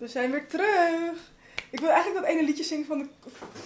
We 0.00 0.08
zijn 0.08 0.30
weer 0.30 0.46
terug. 0.46 1.12
Ik 1.70 1.80
wil 1.80 1.88
eigenlijk 1.88 2.20
dat 2.24 2.34
ene 2.34 2.44
liedje 2.44 2.64
zingen 2.64 2.86
van, 2.86 2.98
de, 2.98 3.06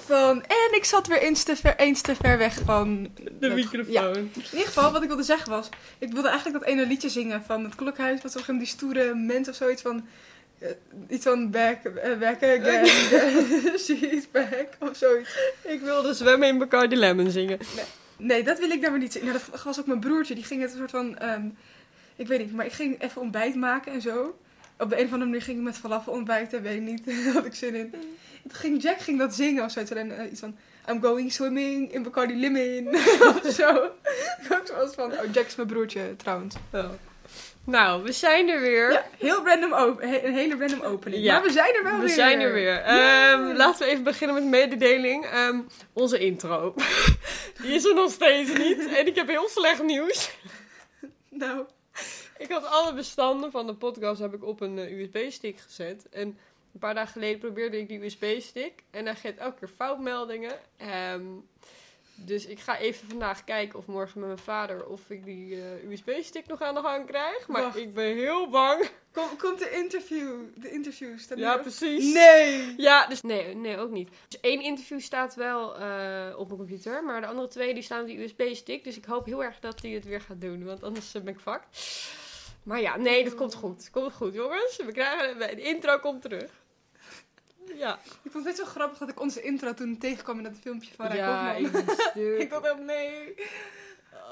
van... 0.05 0.43
En 0.43 0.77
ik 0.77 0.85
zat 0.85 1.07
weer 1.07 1.19
eens 1.23 1.43
te 1.43 1.57
ver, 1.57 1.77
eens 1.77 2.01
te 2.01 2.15
ver 2.15 2.39
weg 2.39 2.59
van... 2.65 3.09
De 3.15 3.47
het- 3.47 3.55
microfoon. 3.55 3.93
Ja. 3.93 4.09
In 4.15 4.31
ieder 4.35 4.67
geval, 4.67 4.93
wat 4.93 5.03
ik 5.03 5.09
wilde 5.09 5.23
zeggen 5.23 5.51
was... 5.51 5.69
Ik 5.99 6.13
wilde 6.13 6.29
eigenlijk 6.29 6.59
dat 6.59 6.69
ene 6.69 6.87
liedje 6.87 7.09
zingen 7.09 7.45
van 7.45 7.65
het 7.65 7.75
klokhuis. 7.75 8.23
Wat 8.23 8.33
zo 8.33 8.59
die 8.59 8.67
stoere 8.67 9.15
mens 9.15 9.49
of 9.49 9.55
zoiets 9.55 9.83
van... 9.83 10.07
eh, 10.59 10.69
iets 11.09 11.25
van 11.25 11.51
back, 11.51 11.85
eh, 11.85 12.19
back 12.19 12.43
again. 12.43 12.87
She's 13.85 14.31
back. 14.31 14.69
Of 14.79 14.97
zoiets. 14.97 15.39
Ik 15.63 15.81
wilde 15.81 16.15
zwemmen 16.15 16.49
in 16.49 16.59
Bacardi 16.59 16.97
Lemon 16.97 17.31
zingen. 17.31 17.59
Nee, 18.17 18.43
dat 18.43 18.59
wil 18.59 18.71
ik 18.71 18.83
dan 18.83 18.91
maar 18.91 19.01
niet 19.01 19.13
zingen. 19.13 19.27
Nou, 19.33 19.39
dat 19.51 19.63
was 19.63 19.81
ook 19.81 19.87
mijn 19.87 20.01
broertje. 20.01 20.35
Die 20.35 20.45
ging 20.45 20.63
het 20.63 20.71
een 20.73 20.79
soort 20.79 20.91
van... 20.91 21.19
ehm, 21.19 21.47
ik 22.17 22.27
weet 22.27 22.39
niet, 22.39 22.53
maar 22.53 22.67
ik 22.67 22.73
ging 22.73 23.03
even 23.03 23.21
ontbijt 23.21 23.55
maken 23.55 23.93
en 23.93 24.01
zo. 24.01 24.35
Op 24.79 24.91
de 24.91 24.97
een 24.99 25.05
of 25.05 25.13
andere 25.13 25.25
manier 25.31 25.43
ging 25.43 25.59
ik 25.59 25.65
met 25.65 25.77
falafel 25.77 26.13
ontbijten. 26.13 26.63
Weet 26.63 26.77
ik 26.77 26.83
niet. 26.83 27.03
Had 27.35 27.45
ik 27.45 27.55
zin 27.55 27.75
in. 27.75 27.91
Toen 28.43 28.53
ging 28.53 28.83
Jack 28.83 29.01
ging 29.01 29.19
dat 29.19 29.35
zingen 29.35 29.65
of 29.65 29.71
zoiets. 29.71 29.91
En 29.91 30.19
eh, 30.19 30.31
iets 30.31 30.41
van... 30.41 30.57
I'm 30.91 31.03
going 31.03 31.33
swimming 31.33 31.93
in 31.93 32.03
Bacardi 32.03 32.37
Lemon. 32.41 32.95
of 33.45 33.53
zo. 33.53 33.75
Ik 34.43 34.53
ook 34.53 34.67
zo 34.67 34.75
was 34.75 34.95
van... 34.95 35.13
Oh, 35.13 35.19
Jack 35.33 35.47
is 35.47 35.55
mijn 35.57 35.69
broertje 35.69 36.17
trouwens. 36.17 36.55
Nou, 37.65 38.03
we 38.03 38.13
zijn 38.13 38.49
er 38.49 38.61
weer. 38.61 38.93
Ja, 38.93 39.05
heel 39.19 39.45
random 39.47 39.73
op, 39.73 40.01
he- 40.01 40.23
een 40.25 40.35
hele 40.35 40.57
random 40.59 40.81
opening. 40.81 41.23
Ja. 41.23 41.33
Maar 41.33 41.43
we 41.43 41.51
zijn 41.53 41.75
er 41.75 41.83
wel 41.83 41.93
We 41.95 41.99
weer. 42.01 42.09
zijn 42.15 42.41
er 42.41 42.53
weer. 42.53 42.77
Ehm, 42.83 43.57
laten 43.57 43.87
we 43.87 43.93
even 43.93 44.05
beginnen 44.05 44.35
met 44.35 44.45
mededeling. 44.45 45.25
Ehm, 45.27 45.59
onze 45.93 46.19
intro. 46.19 46.75
Die 47.63 47.73
is 47.75 47.85
er 47.85 47.95
nog 47.95 48.11
steeds 48.11 48.53
niet. 48.59 48.87
En 48.97 49.07
ik 49.07 49.15
heb 49.15 49.29
heel 49.29 49.49
slecht 49.49 49.83
nieuws. 49.83 50.31
Nou, 51.31 51.65
Ik 52.45 52.51
had 52.51 52.65
alle 52.65 52.95
bestanden 52.95 53.51
van 53.51 53.67
de 53.67 53.75
podcast 53.75 54.21
heb 54.21 54.35
ik 54.35 54.45
op 54.45 54.61
een 54.61 54.79
eh, 54.79 54.99
USB-stick 54.99 55.59
gezet. 55.59 56.09
En 56.11 56.39
een 56.73 56.79
paar 56.79 56.95
dagen 56.95 57.13
geleden 57.13 57.39
probeerde 57.39 57.79
ik 57.79 57.89
die 57.89 58.05
USB-stick. 58.05 58.73
En 58.91 59.05
hij 59.05 59.15
geeft 59.15 59.39
elke 59.39 59.59
keer 59.59 59.69
foutmeldingen. 59.69 60.59
Ehm, 60.77 61.23
dus 62.15 62.47
ik 62.47 62.61
ga 62.61 62.79
even 62.79 63.09
vandaag 63.09 63.45
kijken 63.45 63.79
of 63.79 63.87
morgen 63.87 64.19
met 64.19 64.29
mijn 64.29 64.41
vader 64.41 64.87
of 64.87 65.01
ik 65.11 65.25
die 65.25 65.55
eh, 65.55 65.91
USB-stick 65.91 66.47
nog 66.47 66.63
aan 66.63 66.75
de 66.75 66.81
gang 66.81 67.07
krijg. 67.07 67.49
Maar 67.49 67.63
Wacht. 67.63 67.77
ik 67.77 67.95
ben 67.95 68.17
heel 68.17 68.49
bang. 68.49 68.89
kom, 69.13 69.37
komt 69.39 69.59
de 69.59 69.71
interview. 69.71 70.41
De 70.55 70.71
interview 70.71 71.19
staat 71.19 71.39
Ja, 71.39 71.57
precies. 71.57 72.13
Nee. 72.13 72.75
Ja, 72.77 73.07
dus 73.07 73.21
nee, 73.23 73.55
nee, 73.55 73.79
ook 73.79 73.91
niet. 73.91 74.09
Dus 74.29 74.41
één 74.41 74.61
interview 74.61 75.01
staat 75.01 75.35
wel 75.35 75.77
eh, 75.77 76.39
op 76.39 76.47
mijn 76.47 76.59
computer, 76.59 77.05
maar 77.05 77.21
de 77.21 77.27
andere 77.27 77.49
twee 77.49 77.75
die 77.75 77.83
staan 77.83 78.01
op 78.01 78.07
die 78.07 78.23
USB-stick. 78.23 78.85
Dus 78.85 78.97
ik 78.97 79.05
hoop 79.05 79.27
heel 79.27 79.45
erg 79.45 79.61
dat 79.61 79.83
hij 79.83 79.91
het 79.91 80.05
weer 80.05 80.21
gaat 80.21 80.41
doen, 80.41 80.65
want 80.65 80.83
anders 80.83 81.13
ben 81.13 81.29
ik 81.29 81.41
fuck. 81.41 81.63
Maar 82.65 82.81
ja, 82.81 82.97
nee, 82.97 83.25
dat 83.25 83.35
komt 83.35 83.55
goed. 83.55 83.91
Komt 83.91 84.13
goed, 84.13 84.35
jongens. 84.35 84.77
We 84.87 84.93
krijgen, 84.93 85.39
de 85.39 85.63
intro 85.63 85.99
komt 85.99 86.23
terug. 86.23 86.51
Ja, 87.77 87.99
Ik 88.23 88.31
vond 88.31 88.45
het 88.47 88.57
zo 88.57 88.65
grappig 88.65 88.99
dat 88.99 89.09
ik 89.09 89.21
onze 89.21 89.43
intro 89.43 89.75
toen 89.75 89.99
tegenkwam 89.99 90.37
in 90.37 90.43
dat 90.43 90.53
filmpje 90.61 90.91
van 90.97 91.07
Rijk 91.07 91.19
ja 91.19 91.55
Hofman. 91.55 91.83
ik 92.41 92.51
dacht 92.51 92.65
echt, 92.65 92.79
nee. 92.79 93.35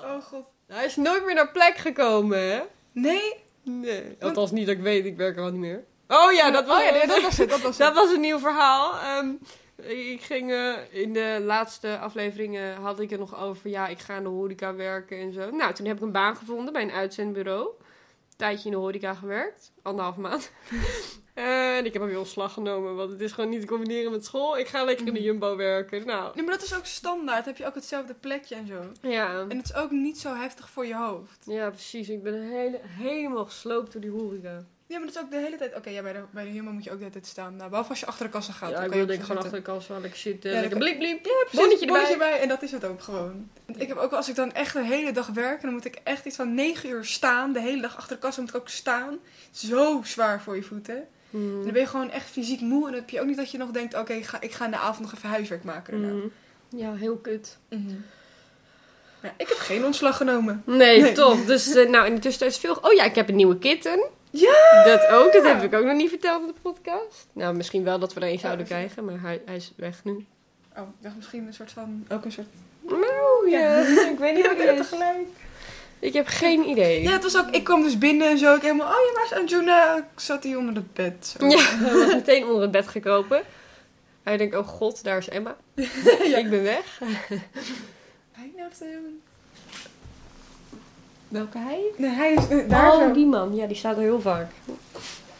Oh 0.03 0.23
god. 0.23 0.47
Hij 0.67 0.85
is 0.85 0.97
nooit 0.97 1.25
meer 1.25 1.35
naar 1.35 1.51
plek 1.51 1.77
gekomen, 1.77 2.39
hè? 2.39 2.63
Nee? 2.93 3.35
Nee. 3.63 4.17
Althans, 4.21 4.51
niet 4.51 4.67
dat 4.67 4.77
ik 4.77 4.83
weet, 4.83 5.05
ik 5.05 5.17
werk 5.17 5.37
er 5.37 5.43
al 5.43 5.51
niet 5.51 5.61
meer. 5.61 5.85
Oh 6.09 6.33
ja, 6.33 6.51
dat 6.51 6.67
was, 6.67 6.79
oh, 6.79 6.85
ja, 6.85 6.91
nee, 6.91 7.07
dat 7.07 7.23
was 7.23 7.39
het. 7.39 7.51
Dat 7.51 7.61
was 7.61 7.77
Dat 7.87 7.89
het. 7.89 7.97
was 7.97 8.13
een 8.15 8.21
nieuw 8.21 8.39
verhaal. 8.39 8.95
Ehm, 8.99 9.29
ik 9.89 10.23
ging 10.23 10.53
eh, 10.53 10.75
in 10.91 11.13
de 11.13 11.39
laatste 11.45 11.99
afleveringen 11.99 12.77
had 12.77 13.01
ik 13.01 13.11
het 13.11 13.19
nog 13.19 13.41
over, 13.41 13.71
ja, 13.71 13.87
ik 13.89 13.99
ga 13.99 14.17
in 14.17 14.23
de 14.23 14.29
horeca 14.29 14.75
werken 14.75 15.19
en 15.19 15.33
zo. 15.33 15.51
Nou, 15.51 15.75
toen 15.75 15.87
heb 15.87 15.97
ik 15.97 16.03
een 16.03 16.13
baan 16.13 16.37
gevonden 16.37 16.73
bij 16.73 16.83
een 16.83 16.93
uitzendbureau. 16.93 17.69
Tijdje 18.37 18.65
in 18.65 18.71
de 18.71 18.77
horeca 18.81 19.15
gewerkt, 19.15 19.73
anderhalf 19.83 20.17
maand. 20.17 20.51
en 21.35 21.85
ik 21.87 21.93
heb 21.93 22.03
weer 22.03 22.19
ontslag 22.19 22.53
genomen, 22.53 22.97
want 22.97 23.11
het 23.11 23.21
is 23.21 23.33
gewoon 23.33 23.51
niet 23.51 23.61
te 23.61 23.67
combineren 23.67 24.11
met 24.11 24.25
school. 24.25 24.59
Ik 24.59 24.67
ga 24.69 24.85
lekker 24.85 25.07
in 25.07 25.15
de 25.15 25.23
Jumbo 25.23 25.57
werken. 25.57 26.07
Nou, 26.07 26.33
Nee, 26.35 26.45
maar 26.45 26.55
dat 26.55 26.63
is 26.65 26.75
ook 26.77 26.87
standaard. 26.87 27.45
Heb 27.45 27.57
je 27.57 27.67
ook 27.67 27.75
hetzelfde 27.75 28.15
plekje 28.15 28.55
en 28.55 28.67
zo. 28.67 29.09
ja. 29.09 29.41
En 29.49 29.57
het 29.57 29.65
is 29.65 29.75
ook 29.75 29.91
niet 29.91 30.19
zo 30.21 30.35
heftig 30.35 30.71
voor 30.71 30.87
je 30.87 30.97
hoofd. 30.97 31.45
Ja, 31.47 31.71
precies. 31.71 32.09
Ik 32.09 32.23
ben 32.23 32.43
hele, 32.43 32.81
helemaal 32.83 33.45
gesloopt 33.45 33.93
door 33.93 34.01
die 34.01 34.11
horeca. 34.11 34.65
Ja, 34.93 34.99
maar 34.99 35.07
dat 35.07 35.17
is 35.17 35.23
ook 35.23 35.31
de 35.31 35.37
hele 35.37 35.57
tijd... 35.57 35.75
Oké, 35.77 35.91
ja, 35.91 36.03
bij 36.03 36.13
de, 36.13 36.23
bij 36.31 36.45
de 36.45 36.51
Humor 36.51 36.73
moet 36.73 36.85
je 36.85 36.91
ook 36.91 36.97
de 36.97 37.03
hele 37.03 37.15
tijd 37.15 37.27
staan. 37.27 37.57
Nou, 37.57 37.69
behalve 37.69 37.91
als 37.91 38.01
je 38.01 38.07
achter 38.07 38.25
de 38.27 38.31
kassa 38.33 38.53
gaat. 38.53 38.71
Ja, 38.71 38.81
ik 38.83 38.93
wil 38.93 39.07
denk 39.07 39.23
gewoon 39.23 39.37
achter 39.37 39.53
de 39.57 39.63
kassa 39.63 39.99
lekker 39.99 40.19
zitten. 40.19 40.51
Ja, 40.53 40.61
lekker 40.61 40.79
blik 40.79 40.99
blik. 40.99 41.11
Ja, 41.27 41.31
precies. 41.41 41.59
Bonnetje 41.59 41.87
Bonnetje 41.87 42.13
erbij. 42.13 42.27
erbij. 42.29 42.41
En 42.41 42.49
dat 42.49 42.63
is 42.63 42.73
het 42.73 42.85
ook 42.85 43.03
gewoon. 43.03 43.51
Ik 43.77 43.89
heb 43.89 43.97
ook 43.97 44.13
als 44.13 44.29
ik 44.29 44.35
dan 44.35 44.53
echt 44.53 44.73
de 44.73 44.85
hele 44.85 45.13
dag 45.13 45.27
werk, 45.27 45.63
dan 45.63 45.73
moet 45.73 45.85
ik 45.85 45.99
echt 46.05 46.25
iets 46.27 46.37
van 46.37 46.55
9 46.55 46.89
uur 46.89 47.05
staan. 47.05 47.53
De 47.53 47.61
hele 47.61 47.81
dag 47.83 47.97
achter 47.97 48.17
de 48.17 48.23
kassa 48.23 48.41
moet 48.41 48.51
ik 48.51 48.57
ook 48.57 48.69
staan. 48.69 49.19
Zo 49.51 50.01
zwaar 50.05 50.43
voor 50.43 50.57
je 50.57 50.63
voeten. 50.63 50.97
En 50.97 51.07
Hmm. 51.31 51.63
dan 51.63 51.73
ben 51.73 51.81
je 51.83 51.89
gewoon 51.89 52.11
echt 52.11 52.31
fysiek 52.31 52.61
moe. 52.61 52.87
En 52.87 52.91
dan 52.93 53.01
heb 53.01 53.11
je 53.11 53.21
ook 53.21 53.27
niet 53.27 53.37
dat 53.37 53.51
je 53.51 53.59
nog 53.59 53.71
denkt, 53.71 53.95
oké, 53.99 54.13
ik 54.13 54.25
ga, 54.27 54.41
ik 54.41 54.53
ga 54.53 54.65
in 54.65 54.71
de 54.71 54.77
avond 54.77 55.01
nog 55.01 55.15
even 55.15 55.29
huiswerk 55.29 55.65
maken. 55.65 55.93
daarna. 55.93 56.19
Hmm. 56.21 56.33
Ja, 56.69 56.95
heel 56.95 57.17
kut. 57.17 57.59
Mhm. 57.71 57.95
Ja, 59.23 59.35
ik 59.37 59.49
heb 59.49 59.59
geen 59.59 59.85
ontslag 59.85 60.17
genomen. 60.17 60.63
Nee, 60.67 61.01
Nee. 61.01 61.13
top. 61.13 61.47
Dus 61.47 61.75
eh, 61.75 61.89
nou, 61.89 62.07
in 62.07 62.15
de 62.15 62.21
tussentijd 62.21 62.51
is 62.53 62.59
veel... 62.59 62.79
Oh 62.83 62.93
ja, 62.93 63.05
ik 63.05 63.15
heb 63.15 63.29
een 63.29 63.37
nieuwe 63.37 63.59
kitten. 63.59 64.05
Ja! 64.33 64.85
Dat 64.85 65.07
ook. 65.07 65.33
Dat 65.33 65.45
heb 65.45 65.63
ik 65.63 65.75
ook 65.75 65.85
nog 65.85 65.97
niet 65.97 66.09
verteld 66.09 66.41
in 66.41 66.47
de 66.47 66.55
podcast. 66.63 67.27
Nou, 67.33 67.55
misschien 67.57 67.85
wel 67.85 67.99
dat 67.99 68.15
we 68.15 68.21
er 68.21 68.29
een 68.33 68.39
zouden 68.39 68.67
dat 68.67 68.77
is- 68.79 68.83
krijgen, 68.93 69.05
maar 69.05 69.21
hij, 69.21 69.43
hij 69.47 69.57
is 69.57 69.73
weg 69.77 70.05
nu. 70.05 70.13
Oh, 70.77 70.83
ik 70.83 71.03
dacht 71.03 71.17
misschien 71.17 71.47
een 71.47 71.55
soort 71.55 71.73
van, 71.73 72.07
ook 72.09 72.25
een 72.25 72.33
soort... 72.33 72.47
Nou, 72.81 73.51
ja. 73.51 73.77
ik 74.13 74.19
weet 74.19 74.35
niet 74.35 74.43
wat 74.49 74.53
ik 74.53 74.59
het 74.59 74.69
heb 74.69 74.79
is. 74.79 74.89
tegelijk. 74.89 75.27
Ik 75.99 76.13
heb 76.13 76.27
geen 76.27 76.69
idee. 76.69 77.03
Ja, 77.03 77.13
het 77.13 77.23
was 77.23 77.37
ook, 77.39 77.49
ik 77.51 77.65
kwam 77.65 77.83
dus 77.83 77.99
binnen 77.99 78.29
en 78.31 78.39
zo. 78.39 78.55
Ik 78.55 78.63
helemaal, 78.63 78.87
oh 78.89 79.07
ja, 79.07 79.13
waar 79.15 79.25
is 79.25 79.33
Anjuna? 79.33 79.97
Ik 79.97 80.05
zat 80.21 80.43
hier 80.43 80.59
onder 80.59 80.75
het 80.75 80.93
bed. 80.93 81.37
Zo. 81.41 81.47
Ja, 81.47 81.59
hij 81.85 81.93
was 81.93 82.15
meteen 82.15 82.45
onder 82.45 82.63
het 82.63 82.71
bed 82.71 82.89
gekropen. 82.89 83.43
Hij 84.23 84.37
denkt, 84.37 84.57
oh 84.57 84.67
god, 84.67 85.05
daar 85.05 85.17
is 85.19 85.29
Emma. 85.29 85.57
Ja. 85.75 86.37
Ik 86.39 86.51
ben 86.51 86.63
weg. 86.63 86.99
Hij 88.33 88.53
hem... 88.79 89.21
Welke 91.33 91.59
hij? 91.59 91.83
Nee, 91.97 92.11
hij 92.11 92.33
is 92.33 92.49
eh, 92.49 92.69
daar 92.69 92.93
oh, 92.93 92.99
zo. 92.99 93.13
die 93.13 93.27
man. 93.27 93.55
Ja, 93.55 93.67
die 93.67 93.77
staat 93.77 93.97
er 93.97 94.03
heel 94.03 94.21
vaak. 94.21 94.51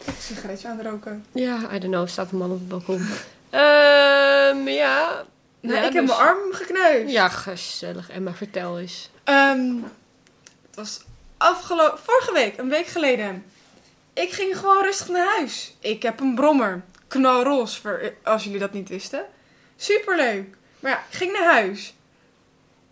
Een 0.05 0.13
sigaretje 0.19 0.67
aan 0.67 0.77
het 0.77 0.87
roken. 0.87 1.25
Ja, 1.31 1.55
I 1.57 1.79
don't 1.79 1.93
know. 1.93 2.07
Staat 2.07 2.31
een 2.31 2.37
man 2.37 2.51
op 2.51 2.59
het 2.59 2.67
balkon. 2.67 3.01
Ehm, 3.49 4.67
ja. 4.67 5.23
Nee, 5.59 5.75
Ja, 5.75 5.83
ik 5.83 5.93
heb 5.93 6.05
dus- 6.05 6.17
mijn 6.17 6.27
arm 6.27 6.51
gekneusd. 6.51 7.11
Ja, 7.11 7.27
gezellig. 7.29 8.09
Emma, 8.09 8.33
vertel 8.33 8.79
eens. 8.79 9.09
Ehm, 9.23 9.75
het 10.67 10.75
was 10.75 11.01
afgelopen... 11.37 11.99
Vorige 11.99 12.33
week, 12.33 12.57
een 12.57 12.69
week 12.69 12.85
geleden. 12.85 13.43
Ik 14.13 14.31
ging 14.31 14.57
gewoon 14.57 14.83
rustig 14.83 15.07
naar 15.07 15.35
huis. 15.37 15.75
Ik 15.79 16.03
heb 16.03 16.19
een 16.19 16.35
brommer. 16.35 16.83
Knalroze, 17.07 18.13
als 18.23 18.43
jullie 18.43 18.59
dat 18.59 18.73
niet 18.73 18.89
wisten. 18.89 19.25
Superleuk. 19.75 20.55
Maar 20.79 20.91
ja, 20.91 20.97
ik 20.97 21.17
ging 21.17 21.31
naar 21.31 21.53
huis. 21.53 21.93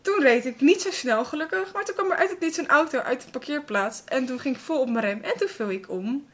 Toen 0.02 0.20
reed 0.22 0.46
ik 0.46 0.62
niet 0.62 0.82
zo 0.82 0.92
snel, 0.92 1.26
gelukkig. 1.26 1.74
Maar 1.74 1.86
toen 1.86 1.96
kwam 1.96 2.12
er 2.12 2.18
uit 2.18 2.30
het 2.30 2.40
niets 2.40 2.58
een 2.58 2.68
auto 2.68 3.00
uit 3.00 3.22
de 3.26 3.30
parkeerplaats. 3.32 4.02
En 4.06 4.26
toen 4.26 4.40
ging 4.40 4.56
ik 4.56 4.62
vol 4.62 4.80
op 4.80 4.90
mijn 4.90 5.06
rem. 5.06 5.22
En 5.22 5.38
toen 5.38 5.48
viel 5.48 5.70
ik 5.70 5.90
om. 5.90 6.28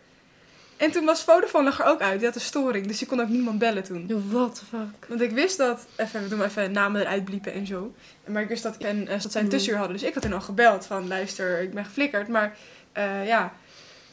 En 0.77 0.91
toen 0.91 1.05
was 1.05 1.23
Vodafone 1.23 1.63
lag 1.63 1.79
er 1.79 1.85
ook 1.85 2.01
uit. 2.01 2.17
Die 2.17 2.25
had 2.27 2.35
een 2.35 2.41
storing. 2.41 2.87
Dus 2.87 2.99
je 2.99 3.05
kon 3.05 3.19
ook 3.21 3.27
niemand 3.27 3.59
bellen 3.59 3.83
toen. 3.83 4.29
What 4.29 4.55
the 4.55 4.65
fuck? 4.65 5.07
Want 5.07 5.21
ik 5.21 5.31
wist 5.31 5.57
dat... 5.57 5.85
Even, 5.95 6.21
we 6.23 6.27
doen 6.29 6.37
maar 6.37 6.47
even 6.47 6.71
namen 6.71 7.01
eruit 7.01 7.25
bliepen 7.25 7.53
en 7.53 7.65
zo. 7.67 7.93
Maar 8.25 8.41
ik 8.41 8.47
wist 8.47 8.63
dat, 8.63 8.75
ik 8.75 8.81
en, 8.81 9.07
eh, 9.07 9.21
dat 9.21 9.31
zij 9.31 9.41
een 9.41 9.47
Mhm. 9.47 9.55
tussenuur 9.55 9.79
hadden. 9.79 9.97
Dus 9.97 10.07
ik 10.07 10.13
had 10.13 10.23
hen 10.23 10.33
al 10.33 10.41
gebeld 10.41 10.85
van... 10.85 11.07
Luister, 11.07 11.61
ik 11.61 11.73
ben 11.73 11.85
geflikkerd. 11.85 12.27
Maar 12.27 12.57
eh, 12.91 13.27
ja... 13.27 13.53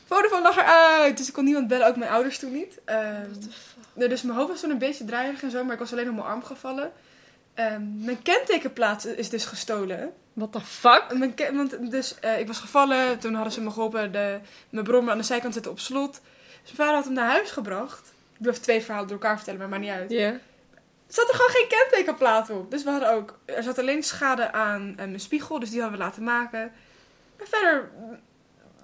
Vodafone 0.06 0.42
lag 0.42 0.56
eruit. 0.56 1.16
Dus 1.16 1.28
ik 1.28 1.32
kon 1.34 1.44
niemand 1.44 1.68
bellen. 1.68 1.86
Ook 1.86 1.96
mijn 1.96 2.10
ouders 2.10 2.38
toen 2.38 2.52
niet. 2.52 2.78
Ehm, 2.84 3.30
nee, 3.92 4.08
dus 4.08 4.22
mijn 4.22 4.36
hoofd 4.38 4.50
was 4.50 4.60
toen 4.60 4.70
een 4.70 4.78
beetje 4.78 5.04
draaierig 5.04 5.42
en 5.42 5.50
zo. 5.50 5.64
Maar 5.64 5.72
ik 5.72 5.78
was 5.78 5.92
alleen 5.92 6.08
op 6.08 6.14
mijn 6.14 6.26
arm 6.26 6.42
gevallen. 6.44 6.92
Ehm, 7.54 8.04
mijn 8.04 8.22
kentekenplaat 8.22 9.06
is 9.06 9.28
dus 9.28 9.44
gestolen. 9.44 10.12
What 10.32 10.52
the 10.52 10.60
fuck? 10.60 11.04
Mijn 11.14 11.34
want 11.52 11.90
dus, 11.90 12.18
eh, 12.20 12.38
ik 12.38 12.46
was 12.46 12.58
gevallen. 12.58 13.18
Toen 13.18 13.34
hadden 13.34 13.52
ze 13.52 13.60
me 13.60 13.70
geholpen. 13.70 14.12
De, 14.12 14.38
mijn 14.68 14.84
brommer 14.84 15.12
aan 15.12 15.18
de 15.18 15.24
zijkant 15.24 15.54
zitten 15.54 15.72
op 15.72 15.78
slot. 15.78 16.20
Dus 16.62 16.72
mijn 16.72 16.76
vader 16.76 16.94
had 16.94 17.04
hem 17.04 17.12
naar 17.12 17.30
huis 17.30 17.50
gebracht. 17.50 18.12
Ik 18.38 18.46
even 18.46 18.62
twee 18.62 18.82
verhalen 18.82 19.08
door 19.08 19.18
elkaar 19.18 19.36
vertellen, 19.36 19.60
maar 19.60 19.68
maakt 19.68 19.82
niet 19.82 19.90
uit. 19.90 20.10
Ja. 20.10 20.30
Er 21.06 21.20
zat 21.20 21.28
er 21.28 21.34
gewoon 21.34 21.50
geen 21.50 21.68
kentekenplaat 21.68 22.50
op. 22.50 22.70
Dus 22.70 22.84
we 22.84 22.90
hadden 22.90 23.12
ook... 23.12 23.38
Er 23.44 23.62
zat 23.62 23.78
alleen 23.78 24.02
schade 24.02 24.52
aan 24.52 24.94
mijn 24.94 25.20
spiegel, 25.20 25.58
dus 25.58 25.70
die 25.70 25.80
hadden 25.80 25.98
we 25.98 26.04
laten 26.04 26.22
maken. 26.22 26.72
Maar 27.38 27.46
verder... 27.46 27.90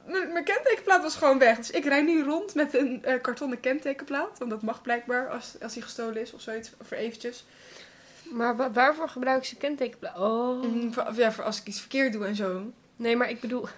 Mijn 0.07 0.45
kentekenplaat 0.45 1.03
was 1.03 1.17
gewoon 1.17 1.39
weg. 1.39 1.57
Dus 1.57 1.71
ik 1.71 1.85
rijd 1.85 2.05
nu 2.05 2.23
rond 2.23 2.55
met 2.55 2.75
een 2.75 3.05
eh, 3.05 3.21
kartonnen 3.21 3.61
kentekenplaat. 3.61 4.39
Want 4.39 4.51
dat 4.51 4.63
mag 4.63 4.83
blijkbaar 4.83 5.29
als, 5.29 5.55
als 5.63 5.73
die 5.73 5.83
gestolen 5.83 6.21
is 6.21 6.33
of 6.33 6.41
zoiets. 6.41 6.73
Voor 6.83 6.97
eventjes. 6.97 7.45
Maar 8.31 8.57
wa- 8.57 8.71
waarvoor 8.71 9.09
gebruiken 9.09 9.47
ze 9.49 9.57
kentekenplaat? 9.57 10.19
Oh. 10.19 10.63
Mm, 10.63 10.93
voor, 10.95 11.07
ja, 11.17 11.33
voor 11.33 11.45
als 11.45 11.61
ik 11.61 11.67
iets 11.67 11.81
verkeerd 11.81 12.13
doe 12.13 12.27
en 12.27 12.35
zo. 12.37 12.63
Nee, 12.97 13.17
maar 13.17 13.31
ik 13.31 13.41
bedoel... 13.41 13.69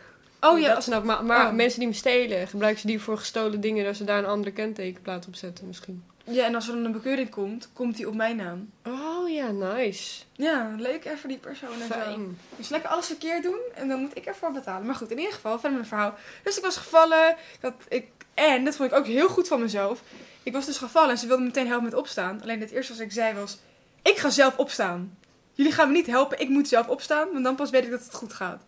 Oh 0.40 0.58
ja, 0.58 0.66
dat 0.66 0.76
als, 0.76 0.84
snap. 0.84 1.04
Maar, 1.04 1.24
maar 1.24 1.46
Oh. 1.46 1.52
mensen 1.52 1.78
die 1.78 1.88
me 1.88 1.94
stelen, 1.94 2.48
gebruiken 2.48 2.80
ze 2.80 2.86
die 2.86 3.00
voor 3.00 3.18
gestolen 3.18 3.60
dingen... 3.60 3.84
dat 3.84 3.96
ze 3.96 4.04
daar 4.04 4.18
een 4.18 4.26
andere 4.26 4.52
kentekenplaat 4.52 5.26
op 5.26 5.34
zetten 5.34 5.66
misschien? 5.66 6.04
ja, 6.24 6.44
en 6.44 6.54
als 6.54 6.68
er 6.68 6.74
dan 6.74 6.84
een 6.84 6.92
bekeuring 6.92 7.30
komt, 7.30 7.68
komt 7.72 7.96
die 7.96 8.08
op 8.08 8.14
mijn 8.14 8.36
naam. 8.36 8.70
Oh 8.86 9.28
ja, 9.30 9.50
nice. 9.50 10.22
Ja, 10.32 10.74
leuk 10.78 11.04
even 11.04 11.28
die 11.28 11.38
persoon 11.38 11.72
en 11.72 11.86
zo. 11.86 11.94
Fijn. 11.94 12.38
Dus 12.56 12.68
lekker 12.68 12.90
alles 12.90 13.06
verkeerd 13.06 13.42
doen 13.42 13.58
en 13.74 13.88
dan 13.88 14.00
moet 14.00 14.16
ik 14.16 14.24
ervoor 14.24 14.52
betalen. 14.52 14.86
Maar 14.86 14.94
goed, 14.94 15.10
in 15.10 15.18
ieder 15.18 15.32
geval, 15.32 15.52
verder 15.52 15.72
mijn 15.72 15.86
verhaal. 15.86 16.14
Dus 16.42 16.56
ik 16.56 16.64
was 16.64 16.76
gevallen. 16.76 17.36
Dat 17.60 17.72
ik, 17.88 18.06
en, 18.34 18.64
dat 18.64 18.76
vond 18.76 18.90
ik 18.92 18.98
ook 18.98 19.06
heel 19.06 19.28
goed 19.28 19.48
van 19.48 19.60
mezelf. 19.60 20.02
Ik 20.42 20.52
was 20.52 20.66
dus 20.66 20.78
gevallen 20.78 21.10
en 21.10 21.18
ze 21.18 21.26
wilden 21.26 21.44
me 21.44 21.50
meteen 21.50 21.66
helpen 21.68 21.84
met 21.84 21.94
opstaan. 21.98 22.42
Alleen 22.42 22.60
het 22.60 22.70
eerste 22.70 22.92
wat 22.92 23.02
ik 23.02 23.12
zei 23.12 23.34
was, 23.34 23.58
ik 24.02 24.16
ga 24.18 24.30
zelf 24.30 24.56
opstaan. 24.56 25.18
Jullie 25.52 25.72
gaan 25.72 25.86
me 25.88 25.94
niet 25.94 26.06
helpen, 26.06 26.40
ik 26.40 26.48
moet 26.48 26.68
zelf 26.68 26.88
opstaan, 26.88 27.28
want 27.32 27.44
dan 27.44 27.54
pas 27.54 27.70
weet 27.70 27.84
ik 27.84 27.90
dat 27.90 28.04
het 28.04 28.14
goed 28.14 28.32
gaat. 28.32 28.62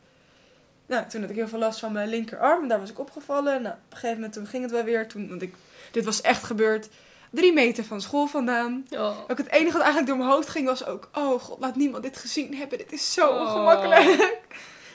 Nou, 0.86 1.08
toen 1.08 1.20
had 1.20 1.30
ik 1.30 1.36
heel 1.36 1.48
veel 1.48 1.58
last 1.58 1.78
van 1.78 1.92
mijn 1.92 2.08
linkerarm 2.08 2.62
en 2.62 2.68
daar 2.68 2.80
was 2.80 2.90
ik 2.90 2.98
opgevallen. 2.98 3.62
Nou, 3.62 3.74
op 3.74 3.80
een 3.90 3.96
gegeven 3.96 4.14
moment 4.14 4.32
toen 4.32 4.46
ging 4.46 4.62
het 4.62 4.72
wel 4.72 4.84
weer. 4.84 5.08
Toen, 5.08 5.28
want 5.28 5.42
ik, 5.42 5.54
dit 5.92 6.04
was 6.04 6.20
echt 6.20 6.42
gebeurd 6.44 6.88
drie 7.30 7.52
meter 7.52 7.84
van 7.84 8.00
school 8.00 8.26
vandaan. 8.26 8.86
Oh. 8.90 9.18
Ook 9.28 9.38
het 9.38 9.50
enige 9.50 9.72
wat 9.72 9.82
eigenlijk 9.82 10.06
door 10.06 10.16
mijn 10.16 10.30
hoofd 10.30 10.48
ging 10.48 10.66
was 10.66 10.86
ook... 10.86 11.08
Oh 11.12 11.40
god, 11.40 11.60
laat 11.60 11.76
niemand 11.76 12.02
dit 12.02 12.16
gezien 12.16 12.54
hebben. 12.54 12.78
Dit 12.78 12.92
is 12.92 13.12
zo 13.12 13.28
Oh. 13.28 13.40
ongemakkelijk. 13.40 14.38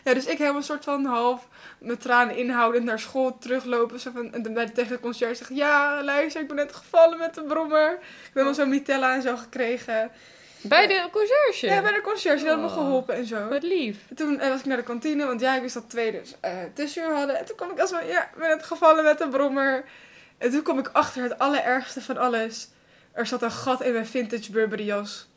Ja, 0.04 0.14
dus 0.14 0.26
ik 0.26 0.38
helemaal 0.38 0.58
een 0.58 0.64
soort 0.64 0.84
van 0.84 1.06
half 1.06 1.48
met 1.80 2.02
tranen 2.02 2.36
inhoudend 2.38 2.84
naar 2.84 3.00
school 3.00 3.38
teruglopen. 3.38 4.00
Zo 4.00 4.12
van, 4.14 4.34
en 4.34 4.42
dan 4.42 4.54
bij 4.54 4.66
de, 4.66 4.72
tegen 4.72 4.92
de 4.92 5.00
conciërge 5.00 5.36
zeggen... 5.36 5.56
Ja, 5.56 6.04
luister, 6.04 6.42
ik 6.42 6.48
ben 6.48 6.56
net 6.56 6.74
gevallen 6.76 7.18
met 7.18 7.34
de 7.36 7.44
brommer. 7.44 7.92
Ik 7.92 8.32
heb 8.34 8.46
al 8.46 8.54
zo'n 8.54 8.70
mitella 8.70 9.16
en 9.16 9.22
zo 9.22 9.36
gekregen. 9.36 10.12
Bij 10.62 10.88
de 10.88 11.08
conciërge? 11.12 11.66
Ja, 11.76 11.82
bij 11.82 11.94
de 11.94 12.02
conciërge. 12.02 12.40
Die 12.40 12.48
had 12.50 12.60
me 12.60 12.66
Oh. 12.66 12.74
geholpen 12.74 13.16
en 13.16 13.26
zo. 13.26 13.48
Wat 13.48 13.64
lief. 13.64 13.98
En 14.10 14.16
toen 14.16 14.40
eh, 14.40 14.50
was 14.50 14.60
ik 14.60 14.66
naar 14.66 14.78
de 14.78 14.84
kantine, 14.84 15.26
want 15.26 15.42
ja, 15.42 15.56
ik 15.56 15.62
wist 15.62 15.74
dat 15.74 15.90
twee 15.90 16.12
dus 16.12 16.36
eh 16.40 16.52
tussenuur 16.74 17.14
hadden. 17.16 17.38
En 17.40 17.46
toen 17.46 17.56
kwam 17.56 17.72
ik 17.72 17.80
als 17.80 17.90
van, 17.90 18.08
ja, 18.08 18.24
ik 18.24 18.36
ben 18.38 18.48
net 18.50 18.64
gevallen 18.64 19.04
met 19.04 19.18
de 19.18 19.28
brommer. 19.28 19.84
En 20.38 20.52
toen 20.52 20.62
kwam 20.62 20.80
ik 20.80 20.90
achter 20.92 21.24
het 21.24 21.40
allerergste 21.40 22.02
van 22.02 22.18
alles. 22.18 22.70
Er 23.12 23.26
zat 23.28 23.42
een 23.42 23.52
gat 23.52 23.82
in 23.84 23.94
mijn 23.94 24.06
vintage 24.08 24.52
Burberry 24.52 24.86
jas. 24.86 25.29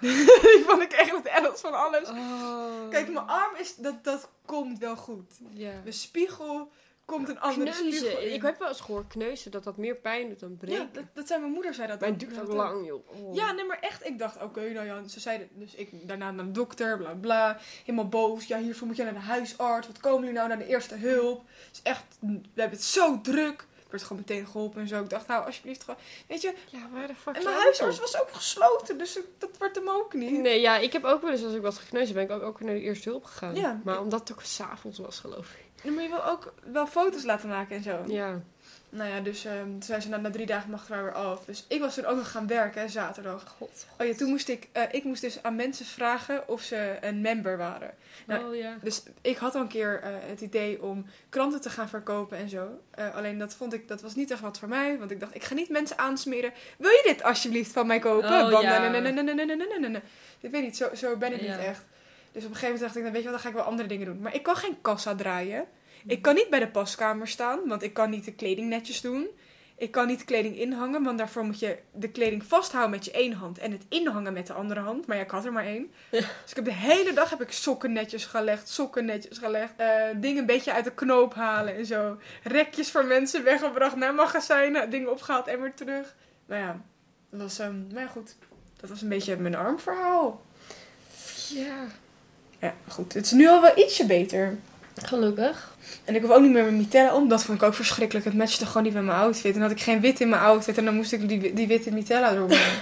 Die 0.42 0.64
vond 0.66 0.82
ik 0.82 0.92
echt 0.92 1.10
het 1.10 1.26
ergst 1.26 1.60
van 1.60 1.74
alles. 1.74 2.08
Oh. 2.08 2.88
Kijk, 2.90 3.12
mijn 3.12 3.26
arm 3.26 3.56
is, 3.56 3.76
dat, 3.76 4.04
dat 4.04 4.28
komt 4.44 4.78
wel 4.78 4.96
goed. 4.96 5.32
Ja. 5.50 5.72
De 5.84 5.92
spiegel 5.92 6.70
komt 7.04 7.28
een 7.28 7.40
andere 7.40 7.72
spiegel 7.72 8.18
in. 8.18 8.34
Ik 8.34 8.42
heb 8.42 8.58
wel 8.58 8.68
eens 8.68 8.80
gehoord 8.80 9.06
kneuzen 9.06 9.50
dat 9.50 9.64
dat 9.64 9.76
meer 9.76 9.94
pijn 9.94 10.28
doet 10.28 10.40
dan 10.40 10.56
breken. 10.56 10.78
ja, 10.78 10.88
dat, 10.92 11.04
dat 11.12 11.26
zei 11.26 11.40
mijn 11.40 11.52
moeder, 11.52 11.74
zei 11.74 11.88
dat. 11.88 12.00
Mijn 12.00 12.16
duurt 12.16 12.40
ook 12.40 12.52
lang, 12.52 12.86
joh. 12.86 13.08
Oh. 13.08 13.34
Ja, 13.34 13.52
nee, 13.52 13.64
maar 13.64 13.78
echt, 13.80 14.06
ik 14.06 14.18
dacht, 14.18 14.42
oké, 14.42 14.70
nou 14.70 14.86
ja, 14.86 15.08
ze 15.08 15.20
zeiden, 15.20 15.48
dus 15.52 15.74
ik 15.74 16.08
daarna 16.08 16.30
naar 16.30 16.44
de 16.44 16.50
dokter, 16.50 16.98
bla 16.98 17.14
bla, 17.14 17.58
helemaal 17.84 18.08
boos. 18.08 18.46
Ja, 18.46 18.58
hiervoor 18.58 18.86
moet 18.86 18.96
je 18.96 19.04
naar 19.04 19.12
de 19.12 19.18
huisarts, 19.18 19.86
wat 19.86 20.00
komen 20.00 20.20
jullie 20.20 20.34
nou 20.34 20.48
naar 20.48 20.58
de 20.58 20.66
eerste 20.66 20.94
hulp? 20.94 21.44
Het 21.66 21.74
is 21.76 21.82
echt, 21.82 22.04
we 22.20 22.40
hebben 22.54 22.78
het 22.78 22.86
zo 22.86 23.20
druk. 23.20 23.66
Ik 23.88 23.94
werd 23.94 24.06
gewoon 24.06 24.24
meteen 24.26 24.46
geholpen 24.46 24.80
en 24.80 24.88
zo. 24.88 25.02
Ik 25.02 25.10
dacht, 25.10 25.26
nou, 25.26 25.46
alsjeblieft, 25.46 25.84
gewoon, 25.84 26.00
weet 26.26 26.42
je. 26.42 26.54
Ja, 26.66 26.78
waar 26.92 27.06
de 27.06 27.14
fuck 27.14 27.36
En 27.36 27.44
mijn 27.44 27.56
huisarts 27.56 27.98
was 27.98 28.20
ook 28.20 28.28
gesloten, 28.32 28.98
dus 28.98 29.18
dat 29.38 29.58
werd 29.58 29.74
hem 29.74 29.88
ook 29.88 30.12
niet. 30.14 30.40
Nee, 30.40 30.60
ja, 30.60 30.76
ik 30.76 30.92
heb 30.92 31.04
ook 31.04 31.22
wel 31.22 31.30
eens 31.30 31.44
als 31.44 31.54
ik 31.54 31.62
was 31.62 31.78
gekneusd 31.78 32.14
ben 32.14 32.22
ik 32.22 32.30
ook, 32.30 32.42
ook 32.42 32.60
naar 32.60 32.74
de 32.74 32.80
eerste 32.80 33.08
hulp 33.08 33.24
gegaan. 33.24 33.54
Ja. 33.54 33.80
Maar 33.84 34.00
omdat 34.00 34.20
het 34.20 34.32
ook 34.32 34.42
s'avonds 34.42 34.98
was, 34.98 35.18
geloof 35.18 35.50
ik. 35.50 35.84
Nee, 35.84 35.92
Maar 35.92 36.02
je 36.02 36.08
wil 36.08 36.24
ook 36.24 36.54
wel 36.72 36.86
foto's 36.86 37.24
laten 37.24 37.48
maken 37.48 37.76
en 37.76 37.82
zo. 37.82 38.02
Ja. 38.06 38.40
Nou 38.90 39.10
ja, 39.10 39.20
dus 39.20 39.44
um, 39.44 39.52
toen 39.52 39.82
zijn 39.82 40.02
ze 40.02 40.08
na, 40.08 40.16
na 40.16 40.30
drie 40.30 40.46
dagen 40.46 40.70
mag 40.70 40.86
wij 40.86 41.02
weer 41.02 41.12
af. 41.12 41.44
Dus 41.44 41.64
ik 41.68 41.80
was 41.80 41.94
toen 41.94 42.04
ook 42.04 42.16
nog 42.16 42.30
gaan 42.30 42.46
werken, 42.46 42.90
zaterdag. 42.90 43.54
God, 43.58 43.86
Oh 43.98 44.06
ja, 44.06 44.14
toen 44.14 44.28
moest 44.28 44.48
ik, 44.48 44.68
eh, 44.72 44.82
ik 44.90 45.04
moest 45.04 45.20
dus 45.20 45.42
aan 45.42 45.56
mensen 45.56 45.86
vragen 45.86 46.48
of 46.48 46.62
ze 46.62 46.96
een 47.00 47.20
member 47.20 47.56
waren. 47.56 47.94
Nou, 48.26 48.48
oh, 48.48 48.56
ja. 48.56 48.76
Dus 48.82 49.02
ik 49.20 49.36
had 49.36 49.54
al 49.54 49.60
een 49.60 49.68
keer 49.68 50.00
eh, 50.02 50.10
het 50.20 50.40
idee 50.40 50.82
om 50.82 51.06
kranten 51.28 51.60
te 51.60 51.70
gaan 51.70 51.88
verkopen 51.88 52.38
en 52.38 52.48
zo. 52.48 52.68
Eh, 52.90 53.14
alleen 53.14 53.38
dat 53.38 53.54
vond 53.54 53.72
ik, 53.72 53.88
dat 53.88 54.00
was 54.00 54.14
niet 54.14 54.30
echt 54.30 54.40
wat 54.40 54.58
voor 54.58 54.68
mij. 54.68 54.98
Want 54.98 55.10
ik 55.10 55.20
dacht, 55.20 55.34
ik 55.34 55.44
ga 55.44 55.54
niet 55.54 55.68
mensen 55.68 55.98
aansmeren. 55.98 56.52
Wil 56.78 56.90
je 56.90 57.02
dit 57.06 57.22
alsjeblieft 57.22 57.72
van 57.72 57.86
mij 57.86 57.98
kopen? 57.98 58.28
Oh, 58.28 58.50
ja. 58.62 58.78
Ik 60.40 60.50
weet 60.50 60.62
niet, 60.62 60.76
zo, 60.76 60.94
zo 60.94 61.16
ben 61.16 61.32
ik 61.32 61.40
niet 61.40 61.58
echt. 61.58 61.84
Dus 62.32 62.44
op 62.44 62.50
een 62.50 62.56
gegeven 62.56 62.74
moment 62.74 62.80
dacht 62.80 62.96
ik, 62.96 63.02
dan 63.02 63.12
weet 63.12 63.22
je 63.22 63.28
wat, 63.28 63.42
dan 63.42 63.42
ga 63.42 63.48
ik 63.48 63.62
wel 63.62 63.70
andere 63.70 63.88
dingen 63.88 64.06
doen. 64.06 64.20
Maar 64.20 64.34
ik 64.34 64.42
kan 64.42 64.56
geen 64.56 64.78
kassa 64.80 65.14
draaien. 65.14 65.66
Ik 66.06 66.22
kan 66.22 66.34
niet 66.34 66.50
bij 66.50 66.58
de 66.58 66.68
paskamer 66.68 67.28
staan, 67.28 67.60
want 67.66 67.82
ik 67.82 67.94
kan 67.94 68.10
niet 68.10 68.24
de 68.24 68.32
kleding 68.32 68.68
netjes 68.68 69.00
doen. 69.00 69.28
Ik 69.76 69.90
kan 69.90 70.06
niet 70.06 70.24
kleding 70.24 70.58
inhangen, 70.58 71.02
want 71.02 71.18
daarvoor 71.18 71.44
moet 71.44 71.58
je 71.58 71.78
de 71.92 72.10
kleding 72.10 72.44
vasthouden 72.44 72.90
met 72.90 73.04
je 73.04 73.10
één 73.10 73.32
hand 73.32 73.58
en 73.58 73.72
het 73.72 73.84
inhangen 73.88 74.32
met 74.32 74.46
de 74.46 74.52
andere 74.52 74.80
hand. 74.80 75.06
Maar 75.06 75.16
ja, 75.16 75.22
ik 75.22 75.30
had 75.30 75.44
er 75.44 75.52
maar 75.52 75.64
één. 75.64 75.90
Dus 76.10 76.50
ik 76.50 76.56
heb 76.56 76.64
de 76.64 76.72
hele 76.72 77.12
dag 77.12 77.30
heb 77.30 77.40
ik 77.40 77.52
sokken 77.52 77.92
netjes 77.92 78.24
gelegd, 78.24 78.68
sokken 78.68 79.04
netjes 79.04 79.38
gelegd, 79.38 79.72
eh, 79.76 80.04
dingen 80.16 80.38
een 80.40 80.46
beetje 80.46 80.72
uit 80.72 80.84
de 80.84 80.94
knoop 80.94 81.34
halen 81.34 81.76
en 81.76 81.86
zo. 81.86 82.18
Rekjes 82.42 82.90
voor 82.90 83.04
mensen 83.04 83.44
weggebracht 83.44 83.96
naar 83.96 84.14
magazijnen, 84.14 84.90
dingen 84.90 85.10
opgehaald 85.10 85.46
en 85.46 85.60
weer 85.60 85.74
terug. 85.74 86.14
Nou 86.46 86.62
ja, 86.62 86.80
dat 87.30 87.40
was, 87.40 87.58
ehm 87.58 87.92
maar 87.92 88.02
ja, 88.02 88.08
goed. 88.08 88.36
Dat 88.80 88.90
was 88.90 89.02
een 89.02 89.08
beetje 89.08 89.36
mijn 89.36 89.56
armverhaal. 89.56 90.42
Ja. 91.48 91.86
Ja, 92.58 92.74
goed. 92.88 93.12
Het 93.12 93.24
is 93.24 93.32
nu 93.32 93.48
al 93.48 93.60
wel 93.60 93.78
ietsje 93.78 94.06
beter. 94.06 94.58
Gelukkig. 94.94 95.76
En 96.04 96.14
ik 96.14 96.22
hoef 96.22 96.30
ook 96.30 96.40
niet 96.40 96.52
meer 96.52 96.62
mijn 96.62 96.76
mitella 96.76 97.14
om. 97.14 97.28
Dat 97.28 97.44
vond 97.44 97.60
ik 97.62 97.66
ook 97.66 97.74
verschrikkelijk. 97.74 98.24
Het 98.26 98.34
matchte 98.34 98.66
gewoon 98.66 98.82
niet 98.82 98.94
met 98.94 99.04
mijn 99.04 99.18
outfit. 99.18 99.44
En 99.54 99.60
dan 99.60 99.62
had 99.62 99.70
ik 99.70 99.80
geen 99.80 100.00
wit 100.00 100.20
in 100.20 100.28
mijn 100.28 100.42
outfit. 100.42 100.78
En 100.78 100.84
dan 100.84 100.94
moest 100.94 101.12
ik 101.12 101.28
die, 101.28 101.52
die 101.52 101.66
witte 101.66 101.90
mitella 101.92 102.32
erop 102.32 102.48
doen. 102.48 102.58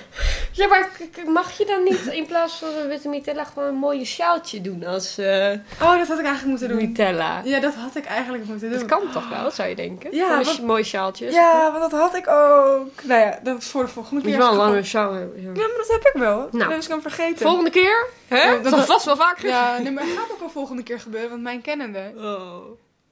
Ja, 0.53 0.67
maar 0.67 0.91
mag 1.26 1.58
je 1.58 1.64
dan 1.64 1.82
niet 1.82 2.06
in 2.06 2.26
plaats 2.26 2.55
van 2.55 2.69
een 2.82 2.88
witte 2.88 3.08
mitella 3.08 3.44
gewoon 3.44 3.69
een 3.69 3.75
mooie 3.75 4.05
sjaaltje 4.05 4.61
doen 4.61 4.85
als 4.85 5.19
eh 5.19 5.53
Oh, 5.82 5.99
dat 5.99 6.08
had 6.08 6.19
ik 6.19 6.25
eigenlijk 6.25 6.44
moeten 6.47 6.69
doen. 6.69 6.76
mitella? 6.76 7.41
Ja, 7.44 7.61
dat 7.61 7.75
had 7.75 7.97
ik 7.97 8.05
eigenlijk 8.05 8.44
moeten 8.44 8.70
doen. 8.70 8.79
Dat 8.79 8.88
kan 8.88 9.11
toch 9.12 9.29
wel, 9.29 9.50
zou 9.50 9.69
je 9.69 9.75
denken? 9.75 10.17
Ja, 10.17 10.41
een 10.58 10.64
mooi 10.64 10.85
sjaaltje. 10.85 11.31
Ja, 11.31 11.73
want 11.73 11.91
dat 11.91 12.00
had 12.00 12.14
ik 12.14 12.29
ook. 12.29 13.03
Nou 13.03 13.20
ja, 13.20 13.38
dat 13.43 13.58
is 13.58 13.67
voor 13.69 13.82
de 13.82 13.88
volgende 13.88 14.14
Moet 14.23 14.31
keer. 14.31 14.32
je 14.32 14.38
wel 14.38 14.50
een 14.50 14.56
lange 14.69 14.82
sjaal 14.82 15.12
hebben. 15.12 15.43
Ja. 15.43 15.50
Maar 15.50 15.69
dat 15.76 15.88
heb 15.88 16.06
ik 16.14 16.20
wel. 16.20 16.49
Nou. 16.53 16.70
Dat 16.70 16.82
ik 16.82 16.88
hem 16.88 17.00
vergeten. 17.00 17.47
Volgende 17.47 17.70
keer? 17.70 18.06
Hè? 18.29 18.43
Ja, 18.43 18.56
dat 18.58 18.73
zal 18.73 18.82
vast 18.85 19.05
wel 19.05 19.17
vaker 19.17 19.49
Ja, 19.49 19.79
nee, 19.79 19.93
maar 19.93 20.05
het 20.05 20.12
gaat 20.19 20.32
ook 20.32 20.41
wel 20.41 20.50
volgende 20.50 20.82
keer 20.82 21.00
gebeuren. 21.00 21.31
Want 21.31 21.43
mijn 21.43 21.61
kennende. 21.61 22.12
Oh. 22.17 22.56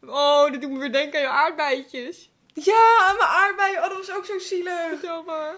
Oh, 0.09 0.53
dat 0.53 0.61
doet 0.61 0.71
me 0.71 0.79
weer 0.79 0.93
denken 0.93 1.19
aan 1.19 1.25
je 1.25 1.31
aardbeidjes. 1.31 2.31
Ja, 2.55 3.15
mijn 3.19 3.29
aardbeien. 3.29 3.83
Oh, 3.83 3.89
dat 3.89 3.97
was 3.97 4.17
ook 4.17 4.25
zo 4.25 4.39
zielig. 4.39 5.03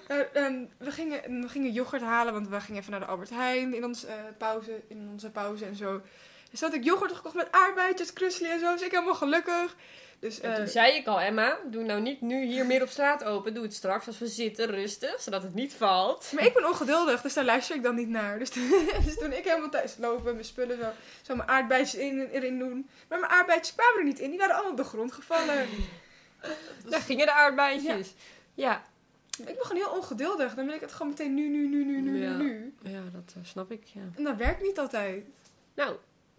Eh, 0.07 0.19
en 0.33 0.71
we, 0.79 0.91
gingen, 0.91 1.41
we 1.41 1.49
gingen 1.49 1.73
yoghurt 1.73 2.03
halen, 2.03 2.33
want 2.33 2.49
we 2.49 2.61
gingen 2.61 2.81
even 2.81 2.91
naar 2.91 3.01
de 3.01 3.07
Albert 3.07 3.31
Heijn 3.31 3.75
in, 3.75 3.85
ons, 3.85 4.05
eh, 4.05 4.15
pauze, 4.39 4.83
in 4.89 5.09
onze 5.13 5.31
pauze 5.31 5.65
en 5.65 5.77
zo. 5.77 6.01
Dus 6.51 6.61
had 6.61 6.75
ik 6.75 6.85
yoghurt 6.85 7.13
gekocht 7.13 7.35
met 7.35 7.53
aardbeidjes, 7.53 8.13
krusli 8.13 8.51
en 8.51 8.61
zo. 8.61 8.73
Dus 8.73 8.83
ik 8.83 8.91
helemaal 8.91 9.15
gelukkig. 9.15 9.77
Dus, 10.21 10.41
En 10.41 10.51
eh, 10.51 10.57
toen 10.57 10.67
zei 10.69 10.93
ik 10.97 11.07
al, 11.07 11.21
Emma, 11.21 11.59
doe 11.71 11.85
nou 11.85 12.01
niet 12.01 12.21
nu 12.21 12.45
hier 12.45 12.67
meer 12.67 12.83
op 12.83 12.89
straat 12.89 13.25
open. 13.25 13.55
Doe 13.55 13.63
het 13.63 13.75
straks 13.75 14.07
als 14.07 14.19
we 14.19 14.27
zitten, 14.27 14.67
rustig, 14.67 15.21
zodat 15.21 15.43
het 15.43 15.55
niet 15.55 15.75
valt. 15.75 16.31
maar 16.35 16.45
ik 16.47 16.55
ben 16.55 16.67
ongeduldig, 16.67 17.21
dus 17.23 17.35
daar 17.35 17.45
luister 17.45 17.77
ik 17.77 17.83
dan 17.83 17.95
niet 17.95 18.09
naar. 18.09 18.39
Dus, 18.39 18.51
toen- 18.51 18.69
dus 19.05 19.19
toen 19.19 19.33
ik 19.33 19.45
helemaal 19.45 19.69
thuis 19.71 19.97
lopen, 19.99 20.33
mijn 20.33 20.45
spullen 20.45 20.79
zo, 20.79 20.89
zo 21.23 21.37
mijn 21.37 21.49
aardbeidjes 21.49 21.95
in, 22.01 22.21
erin 22.33 22.59
doen. 22.59 22.89
Maar 23.09 23.19
mijn 23.21 23.33
aardbeidjes 23.33 23.75
kwamen 23.75 23.99
er 23.99 24.05
niet 24.05 24.19
in, 24.19 24.31
die 24.31 24.39
waren 24.39 24.55
allemaal 24.55 24.71
op 24.73 24.77
de 24.77 24.85
grond 24.85 25.13
gevallen. 25.13 25.67
Daar 26.91 27.01
gingen 27.01 27.27
de 27.27 27.33
aardbeidjes. 27.33 28.15
Ja. 28.55 28.83
Ik 29.39 29.45
ben 29.45 29.57
gewoon 29.67 29.83
heel 29.83 29.97
ongeduldig. 29.97 30.55
Dan 30.55 30.67
wil 30.67 30.75
ik 30.75 30.81
het 30.81 30.93
gewoon 30.93 31.09
meteen 31.09 31.35
nu, 31.35 31.49
nu, 31.49 31.67
nu, 31.69 31.85
nu, 31.85 32.01
nu, 32.01 32.23
Ja. 32.23 32.37
nu. 32.37 32.75
Ja, 32.83 33.01
dat 33.13 33.33
eh, 33.37 33.45
snap 33.45 33.71
ik, 33.71 33.85
ja. 33.85 34.01
En 34.17 34.25
dat 34.25 34.37
werkt 34.37 34.63
niet 34.63 34.79
altijd. 34.79 35.25
Nou, 35.75 35.97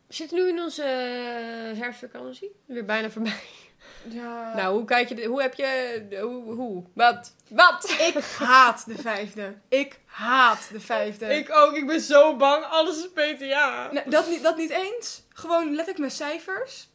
we 0.07 0.13
zitten 0.13 0.38
nu 0.38 0.48
in 0.48 0.60
onze 0.60 0.84
eh, 0.84 1.79
herfstvakantie. 1.79 2.51
Weer 2.65 2.86
bijna 2.86 3.10
voorbij. 3.10 3.39
Ja. 4.10 4.54
Nou, 4.56 4.76
hoe 4.76 4.86
kijk 4.86 5.10
je... 5.10 5.26
Hoe 5.26 5.42
heb 5.42 5.54
je... 5.54 6.02
Hoe? 6.22 6.54
hoe 6.54 6.84
wat? 6.94 7.34
Wat? 7.50 7.90
Ik 7.90 8.24
haat 8.38 8.84
de 8.86 8.98
vijfde. 9.02 9.54
Ik 9.70 10.00
haat 10.06 10.70
de 10.72 10.80
vijfde. 10.80 11.26
Ik 11.40 11.56
ook. 11.56 11.76
Ik 11.76 11.88
ben 11.88 12.02
zo 12.02 12.36
bang. 12.36 12.66
Alles 12.66 12.98
is 12.98 13.10
PTA. 13.14 13.90
Dat, 14.06 14.30
niet, 14.30 14.44
dat 14.44 14.58
niet 14.58 14.70
eens. 14.70 15.24
Gewoon 15.34 15.76
let 15.76 15.88
ik 15.88 15.98
mijn 15.98 16.12
cijfers. 16.12 16.90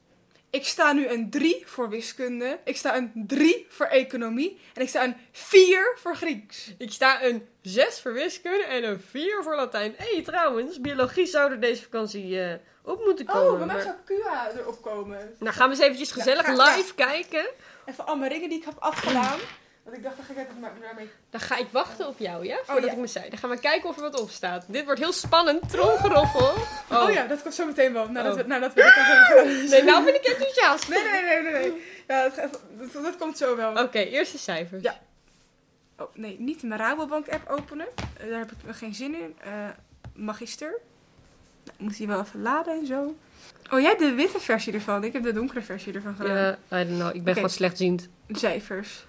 Ik 0.53 0.67
sta 0.67 0.93
nu 0.93 1.07
een 1.09 1.31
3 1.31 1.63
voor 1.67 1.89
wiskunde. 1.89 2.59
Ik 2.65 2.77
sta 2.77 2.97
een 2.97 3.13
3 3.15 3.67
voor 3.69 3.87
economie. 3.87 4.61
En 4.75 4.83
ik 4.83 4.89
sta 4.89 5.05
een 5.05 5.17
4 5.33 5.97
voor 5.99 6.17
Grieks. 6.17 6.75
Ik 6.79 6.93
sta 6.93 7.25
een 7.25 7.49
6 7.63 8.01
voor 8.01 8.13
wiskunde 8.13 8.65
en 8.65 8.85
een 8.85 9.01
4 9.01 9.43
voor 9.43 9.57
Latijn. 9.57 9.95
Hé, 9.97 10.15
hey, 10.15 10.23
trouwens, 10.23 10.81
biologie 10.81 11.27
zou 11.27 11.51
er 11.51 11.61
deze 11.61 11.83
vakantie 11.83 12.41
eh, 12.41 12.55
op 12.83 13.05
moeten 13.05 13.27
komen. 13.27 13.51
Oh, 13.53 13.57
bij 13.57 13.67
mij 13.67 13.75
maar- 13.75 13.85
zou 13.85 14.21
QA 14.23 14.51
erop 14.59 14.83
komen. 14.83 15.35
Nou, 15.39 15.55
gaan 15.55 15.69
we 15.69 15.75
eens 15.75 15.85
eventjes 15.85 16.13
gezellig 16.13 16.47
Ja, 16.47 16.53
live 16.77 16.95
kijken. 16.95 17.47
Even 17.85 18.07
al 18.07 18.17
mijn 18.17 18.33
ringen 18.33 18.49
die 18.49 18.59
ik 18.59 18.65
heb 18.65 18.77
afgedaan. 18.79 19.39
Want 19.85 19.97
ik 19.97 20.03
dacht, 20.03 20.17
dan 20.17 20.25
ga 20.25 20.33
ik 20.33 20.49
even 20.49 20.81
daarmee... 20.81 21.11
Dan 21.31 21.41
ga 21.41 21.57
ik 21.57 21.67
wachten 21.71 22.07
op 22.09 22.19
jou, 22.19 22.47
ja? 22.47 22.59
Voordat 22.65 22.85
ja. 22.85 22.93
ik 22.93 22.99
me 22.99 23.07
zei. 23.07 23.29
Dan 23.29 23.39
gaan 23.39 23.51
we 23.51 23.61
kijken 23.61 23.89
of 23.89 23.97
er 23.97 24.03
wat 24.03 24.21
op 24.21 24.31
staat. 24.31 24.65
Dit 24.69 24.85
wordt 24.85 25.01
heel 25.01 25.13
spannend. 25.13 25.71
Tromgeroffel. 25.71 26.53
Oh. 26.91 27.11
ja, 27.13 27.27
dat 27.27 27.43
komt 27.43 27.55
zo 27.55 27.67
meteen 27.67 27.93
wel. 27.93 28.09
Nadat, 28.09 28.33
Oh. 28.33 28.41
we, 28.41 28.47
nadat 28.47 28.75
we 28.75 28.83
dit 28.83 28.95
hebben 28.95 29.25
gedaan. 29.27 29.71
Nee, 29.71 29.83
nou 29.83 30.05
vind 30.05 30.17
ik 30.17 30.25
enthousiast. 30.25 30.89
Nee, 30.89 31.03
nee, 31.03 31.23
nee, 31.23 31.43
nee. 31.43 31.53
nee. 31.71 31.83
Ja, 32.09 32.23
dat, 32.23 32.35
gaat- 32.35 32.61
dat, 32.79 33.03
dat 33.03 33.17
komt 33.17 33.39
zo 33.39 33.57
wel. 33.57 33.83
Oké, 33.83 33.99
eerste 33.99 34.39
cijfers. 34.39 34.83
Ja. 34.83 35.01
Oh, 35.99 36.15
nee, 36.15 36.37
niet 36.41 36.63
mijn 36.63 36.81
Rabobank-app 36.81 37.49
openen. 37.49 37.87
Eh, 38.21 38.29
daar 38.29 38.39
heb 38.39 38.51
ik 38.51 38.75
geen 38.75 38.95
zin 38.95 39.15
in. 39.15 39.37
Eh, 39.45 39.51
magister. 40.15 40.79
Nou, 41.65 41.77
moet 41.79 41.97
die 41.97 42.07
wel 42.07 42.21
even 42.21 42.43
laden 42.43 42.75
en 42.81 42.87
zo. 42.87 43.17
Oh, 43.71 43.81
jij 43.81 43.89
hebt 43.89 44.01
de 44.01 44.13
witte 44.13 44.41
versie 44.41 44.73
ervan. 44.73 45.05
Ik 45.05 45.13
heb 45.13 45.23
de 45.23 45.33
donkere 45.33 45.63
versie 45.63 45.93
ervan 45.93 46.15
gedaan. 46.15 46.37
Ja, 46.69 46.79
I 46.81 46.87
don't 46.87 46.99
know. 46.99 47.07
Ik 47.09 47.13
ben 47.13 47.21
Oké. 47.23 47.33
gewoon 47.33 47.51
slechtziend. 47.51 48.09
Cijfers. 48.29 49.05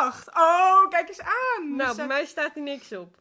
Oh, 0.00 0.06
ik 0.06 0.12
heb 0.12 0.26
een 0.26 0.32
8. 0.34 0.82
Oh, 0.84 0.88
kijk 0.90 1.08
eens 1.08 1.20
aan. 1.20 1.76
Nou, 1.76 1.86
Dus, 1.88 1.96
bij 1.96 2.04
eh, 2.04 2.10
mij 2.10 2.24
staat 2.26 2.56
er 2.56 2.62
niks 2.62 2.92
op. 2.92 3.16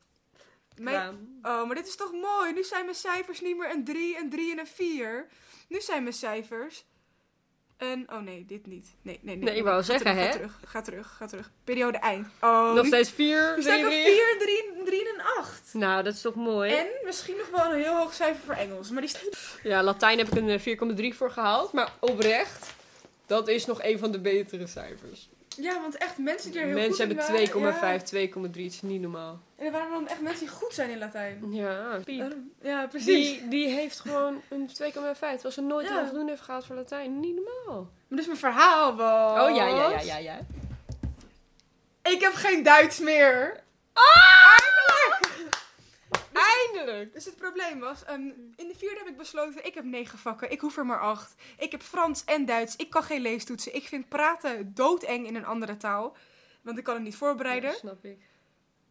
mijn-. 0.78 1.40
Oh, 1.42 1.66
maar 1.66 1.76
dit 1.76 1.88
is 1.88 1.96
toch 1.96 2.12
mooi? 2.12 2.54
Nu 2.54 2.64
zijn 2.64 2.84
mijn 2.86 2.96
cijfers 2.98 3.42
niet 3.42 3.58
meer 3.58 3.70
een 3.72 3.84
3, 3.84 4.18
een 4.20 4.30
3 4.30 4.52
en 4.52 4.60
een 4.60 4.68
4. 4.68 5.28
Nu 5.68 5.82
zijn 5.82 6.04
mijn 6.04 6.16
cijfers 6.16 6.86
een... 7.78 8.08
Oh 8.12 8.20
nee, 8.20 8.46
dit 8.46 8.66
niet. 8.66 8.88
Nee, 9.02 9.20
nee, 9.22 9.36
nee. 9.36 9.44
Nee, 9.46 9.56
ik 9.58 9.64
wou 9.64 9.76
Ga 9.76 9.84
zeggen, 9.84 10.32
terug, 10.32 10.32
hè? 10.32 10.32
Ga 10.32 10.32
terug, 10.38 10.60
ga 10.72 10.82
terug, 10.82 11.16
ga 11.18 11.26
terug. 11.28 11.52
Periode 11.64 11.98
eind. 11.98 12.28
Oh, 12.42 12.74
Nog 12.74 12.82
nu- 12.82 12.88
steeds 12.88 13.10
4, 13.10 13.54
nu 13.56 13.62
sta 13.62 13.74
ik 13.76 13.84
op 13.84 13.90
3, 13.90 14.04
4, 14.06 14.36
3, 14.40 14.84
3 14.86 15.10
en 15.14 15.22
8. 15.38 15.74
Nou, 15.74 16.04
dat 16.04 16.14
is 16.14 16.22
toch 16.22 16.36
mooi. 16.36 16.74
En 16.74 16.88
misschien 17.04 17.38
nog 17.38 17.50
wel 17.50 17.74
een 17.74 17.82
heel 17.82 17.98
hoog 17.98 18.14
cijfer 18.14 18.44
voor 18.46 18.54
Engels. 18.54 18.90
Maar 18.90 19.02
die 19.02 19.10
staat... 19.10 19.58
Ja, 19.64 19.84
Latijn 19.84 20.18
heb 20.18 20.28
ik 20.28 20.36
een 20.36 20.50
eh, 20.98 21.10
4,3 21.12 21.18
voor 21.18 21.32
gehaald. 21.32 21.72
Maar 21.72 21.94
oprecht, 22.00 22.74
dat 23.26 23.48
is 23.48 23.66
nog 23.66 23.84
een 23.84 24.00
van 24.00 24.12
de 24.12 24.20
betere 24.20 24.68
cijfers. 24.68 25.30
Ja, 25.62 25.82
want 25.82 25.98
echt 25.98 26.18
mensen 26.18 26.52
die 26.52 26.60
er 26.60 26.66
heel 26.66 26.76
Mensen 26.76 27.08
goed 27.08 27.16
in 27.30 27.36
hebben 27.36 27.82
waren, 27.82 28.00
2,5, 28.00 28.04
2,3. 28.56 28.64
Het 28.64 28.74
is 28.74 28.82
niet 28.82 29.02
normaal. 29.02 29.40
En 29.56 29.66
er 29.66 29.72
waren 29.72 29.92
dan 29.92 30.08
echt 30.08 30.22
mensen 30.22 30.40
die 30.40 30.56
goed 30.56 30.74
zijn 30.74 30.90
in 30.90 30.98
Latijn. 30.98 31.46
Ja, 31.50 32.00
Piep. 32.06 32.36
Ja, 32.62 32.88
precies. 32.88 33.40
Die, 33.40 33.48
die 33.48 33.68
heeft 33.68 34.00
gewoon 34.00 34.42
een 34.50 34.70
2,5. 34.70 34.74
Terwijl 35.20 35.52
ze 35.52 35.62
nooit 35.62 35.88
Ja. 35.88 36.06
voldoende 36.06 36.32
heeft 36.32 36.44
gehaald 36.44 36.66
voor 36.66 36.76
Latijn. 36.76 37.20
Niet 37.20 37.36
normaal. 37.36 37.90
Maar 38.08 38.18
dus 38.18 38.26
mijn 38.26 38.40
verhaal 38.40 38.96
was... 38.96 39.50
Oh 39.50 39.56
ja, 39.56 39.66
ja, 39.68 39.90
ja, 39.90 40.00
ja, 40.02 40.18
ja. 40.18 40.40
Ik 42.04 42.22
heb 42.22 42.34
geen 42.34 42.64
Duits 42.64 43.00
meer. 43.00 43.64
Eindelijk! 43.94 45.29
Dus 47.14 47.26
het 47.26 47.36
probleem 47.36 47.80
was, 47.80 48.04
ehm, 48.04 48.22
in 48.56 48.68
de 48.68 48.76
vierde 48.78 48.98
heb 48.98 49.08
ik 49.08 49.18
besloten, 49.18 49.66
ik 49.66 49.74
heb 49.74 49.84
negen 49.84 50.18
vakken, 50.18 50.52
ik 50.52 50.62
hoef 50.62 50.78
er 50.78 50.86
maar 50.86 51.00
acht. 51.00 51.36
Ik 51.58 51.72
heb 51.72 51.82
Frans 51.82 52.24
en 52.24 52.46
Duits, 52.46 52.76
ik 52.76 52.90
kan 52.90 53.04
geen 53.04 53.22
leestoetsen. 53.22 53.76
Ik 53.76 53.88
vind 53.88 54.10
praten 54.10 54.74
doodeng 54.74 55.28
in 55.28 55.36
een 55.36 55.46
andere 55.46 55.78
taal, 55.78 56.16
want 56.62 56.78
ik 56.78 56.84
kan 56.84 56.94
het 56.94 57.04
niet 57.04 57.16
voorbereiden. 57.16 57.70
Ja, 57.70 57.76
snap 57.76 58.06
ik. 58.06 58.20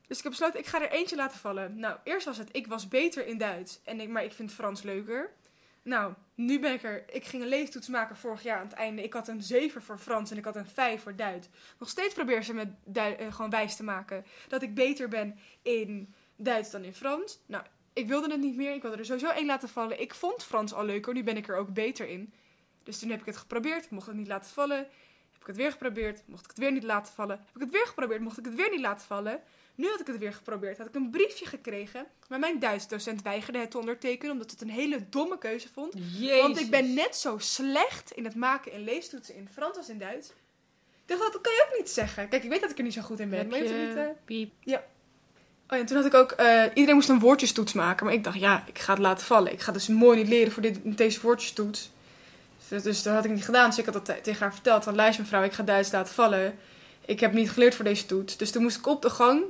Dus 0.07 0.17
ik 0.17 0.23
heb 0.23 0.33
besloten, 0.33 0.61
ik 0.61 0.67
ga 0.67 0.83
er 0.83 0.91
eentje 0.91 1.17
laten 1.17 1.39
vallen. 1.39 1.79
Nou, 1.79 1.97
eerst 2.05 2.27
was 2.27 2.39
het, 2.39 2.49
ik 2.53 2.67
was 2.67 2.89
beter 2.89 3.27
in 3.27 3.39
Duits, 3.39 3.81
en 3.85 4.01
ik, 4.01 4.09
maar 4.09 4.25
ik 4.25 4.33
vind 4.33 4.53
Frans 4.53 4.83
leuker. 4.83 5.31
Nou, 5.83 6.13
nu 6.35 6.61
ben 6.61 6.73
ik 6.73 6.83
er, 6.83 7.05
ik 7.13 7.25
ging 7.25 7.43
een 7.43 7.49
leestoets 7.49 7.89
maken 7.89 8.17
vorig 8.17 8.43
jaar 8.43 8.59
aan 8.59 8.67
het 8.67 8.77
einde. 8.77 9.03
Ik 9.03 9.13
had 9.13 9.29
een 9.29 9.43
7 9.43 9.83
voor 9.83 9.99
Frans 9.99 10.31
en 10.31 10.37
ik 10.37 10.45
had 10.45 10.57
een 10.57 10.67
5 10.67 11.03
voor 11.03 11.17
Duits. 11.17 11.49
Nog 11.79 11.89
steeds 11.89 12.15
probeer 12.15 12.43
ze 12.43 12.55
me 12.55 12.69
eh, 12.93 13.33
gewoon 13.35 13.51
wijs 13.51 13.77
te 13.77 13.83
maken 13.83 14.25
dat 14.49 14.63
ik 14.63 14.75
beter 14.75 15.09
ben 15.09 15.39
in 15.63 16.15
Duits 16.39 16.71
dan 16.71 16.85
in 16.85 16.95
Frans. 16.95 17.39
Nou, 17.47 17.65
ik 17.93 18.09
wilde 18.09 18.31
het 18.31 18.41
niet 18.41 18.57
meer. 18.57 18.75
Ik 18.75 18.83
wilde 18.83 18.97
er 18.97 19.05
sowieso 19.05 19.29
één 19.29 19.47
laten 19.47 19.69
vallen. 19.69 20.01
Ik 20.01 20.15
vond 20.15 20.45
Frans 20.45 20.73
al 20.75 20.85
leuker. 20.85 21.15
Nu 21.15 21.23
ben 21.23 21.37
ik 21.37 21.49
er 21.49 21.57
ook 21.57 21.73
beter 21.73 22.09
in. 22.09 22.33
Dus 22.83 22.99
toen 22.99 23.11
heb 23.11 23.21
ik 23.21 23.27
het 23.27 23.37
geprobeerd. 23.37 23.91
Mocht 23.91 24.07
het 24.07 24.17
niet 24.17 24.29
laten 24.29 24.51
vallen. 24.51 24.77
Heb 25.33 25.41
ik 25.41 25.47
het 25.47 25.57
weer 25.57 25.71
geprobeerd. 25.71 26.23
Mocht 26.27 26.45
ik 26.45 26.51
het 26.51 26.59
weer 26.59 26.73
niet 26.73 26.83
laten 26.83 27.15
vallen. 27.15 27.37
Heb 27.37 27.55
ik 27.55 27.61
het 27.61 27.71
weer 27.71 27.87
geprobeerd. 27.87 28.21
Mocht 28.21 28.39
ik 28.39 28.45
het 28.45 28.55
weer 28.55 28.71
niet 28.71 28.81
laten 28.81 29.07
vallen. 29.07 29.41
Nu 29.75 29.89
had 29.89 30.01
ik 30.01 30.07
het 30.07 30.19
weer 30.19 30.33
geprobeerd. 30.33 30.79
Had 30.79 30.87
ik 30.87 30.95
een 30.95 31.11
briefje 31.11 31.47
gekregen. 31.47 32.07
Maar 32.29 32.39
mijn 32.39 32.59
Duits 32.59 32.89
docent 32.89 33.23
weigerde 33.23 33.59
het 33.59 33.71
te 33.71 33.79
ondertekenen. 33.79 34.33
Omdat 34.33 34.51
het 34.51 34.61
een 34.61 34.71
hele 34.71 35.09
domme 35.09 35.39
keuze 35.39 35.69
vond. 35.69 35.95
Jezus. 35.97 36.41
Want 36.41 36.61
ik 36.61 36.71
ben 36.71 36.95
net 36.95 37.17
zo 37.17 37.39
slecht 37.39 38.11
in 38.11 38.25
het 38.25 38.35
maken 38.35 38.73
en 38.73 38.85
leestoetsen 38.85 39.35
in 39.35 39.49
Frans 39.53 39.77
als 39.77 39.89
in 39.89 39.99
Duits. 39.99 40.29
Ik 40.29 41.19
dacht, 41.19 41.33
dat 41.33 41.41
kan 41.41 41.53
je 41.53 41.67
ook 41.71 41.79
niet 41.79 41.91
zeggen. 41.91 42.29
Kijk, 42.29 42.43
ik 42.43 42.51
weet 42.51 42.61
dat 42.61 42.71
ik 42.71 42.79
er 42.79 42.85
niet 42.85 42.93
zo 42.93 43.03
goed 43.03 43.21
in 43.21 43.31
ben. 43.31 43.49
Maar 43.49 43.63
je 43.63 43.87
niet, 43.87 43.97
eh, 43.97 44.09
Piep. 44.25 44.53
Oh 45.71 45.79
en 45.79 45.87
toen 45.87 45.97
had 45.97 46.07
ik 46.07 46.15
ook... 46.15 46.31
eh, 46.31 46.63
iedereen 46.75 46.95
moest 46.95 47.09
een 47.09 47.19
woordjestoets 47.19 47.73
maken. 47.73 48.07
Maar 48.07 48.15
ik 48.15 48.25
dacht, 48.25 48.39
ja, 48.39 48.63
ik 48.67 48.79
ga 48.79 48.93
het 48.93 49.03
laten 49.03 49.27
vallen. 49.27 49.53
Ik 49.53 49.61
ga 49.61 49.73
dus 49.73 49.89
mooi 49.89 50.19
niet 50.19 50.29
leren 50.29 50.53
voor 50.53 50.63
dit, 50.63 50.79
deze 50.85 51.21
woordjestoets. 51.21 51.91
Dus, 52.69 52.83
dus 52.83 53.03
dat 53.03 53.15
had 53.15 53.25
ik 53.25 53.31
niet 53.31 53.45
gedaan. 53.45 53.69
Dus 53.69 53.79
ik 53.79 53.85
had 53.85 53.95
dat 53.95 54.05
te- 54.05 54.21
tegen 54.23 54.41
haar 54.41 54.53
verteld. 54.53 54.85
Van, 54.85 54.95
luister 54.95 55.23
mevrouw, 55.23 55.43
ik 55.43 55.53
ga 55.53 55.63
Duits 55.63 55.93
laten 55.93 56.15
vallen. 56.15 56.55
Ik 57.05 57.21
heb 57.21 57.33
niet 57.33 57.51
geleerd 57.51 57.75
voor 57.75 57.85
deze 57.85 58.07
toets. 58.07 58.37
Dus 58.37 58.51
toen 58.51 58.63
moest 58.63 58.77
ik 58.79 58.87
op 58.87 59.03
de 59.03 59.11
gang... 59.11 59.43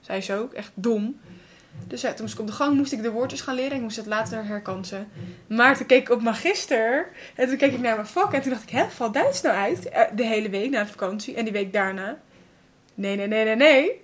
Zei 0.00 0.20
ze 0.20 0.34
ook, 0.34 0.52
echt 0.52 0.70
dom. 0.74 1.20
Dus 1.86 2.00
toen 2.00 2.12
moest 2.20 2.34
ik 2.34 2.40
op 2.40 2.46
de 2.46 2.52
gang 2.52 2.76
moest 2.76 2.92
ik 2.92 3.02
de 3.02 3.10
woordjes 3.10 3.40
gaan 3.40 3.54
leren. 3.54 3.76
Ik 3.76 3.82
moest 3.82 3.96
het 3.96 4.06
later 4.06 4.44
herkansen. 4.44 5.08
Maar 5.46 5.76
toen 5.76 5.86
keek 5.86 6.00
ik 6.00 6.10
op 6.10 6.22
magister. 6.22 7.08
En 7.34 7.48
toen 7.48 7.56
keek 7.56 7.72
ik 7.72 7.80
naar 7.80 7.94
mijn 7.94 8.06
vak. 8.06 8.32
En 8.32 8.42
toen 8.42 8.50
dacht 8.50 8.62
ik, 8.62 8.70
hè, 8.70 8.90
valt 8.90 9.14
Duits 9.14 9.40
nou 9.40 9.56
uit? 9.56 9.88
Eh, 9.88 10.02
de 10.14 10.24
hele 10.26 10.48
week 10.48 10.70
na 10.70 10.82
de 10.82 10.90
vakantie. 10.90 11.34
En 11.34 11.44
die 11.44 11.52
week 11.52 11.72
daarna. 11.72 12.18
Nee, 12.94 13.16
nee, 13.16 13.26
nee, 13.26 13.44
nee, 13.44 13.56
nee. 13.56 14.01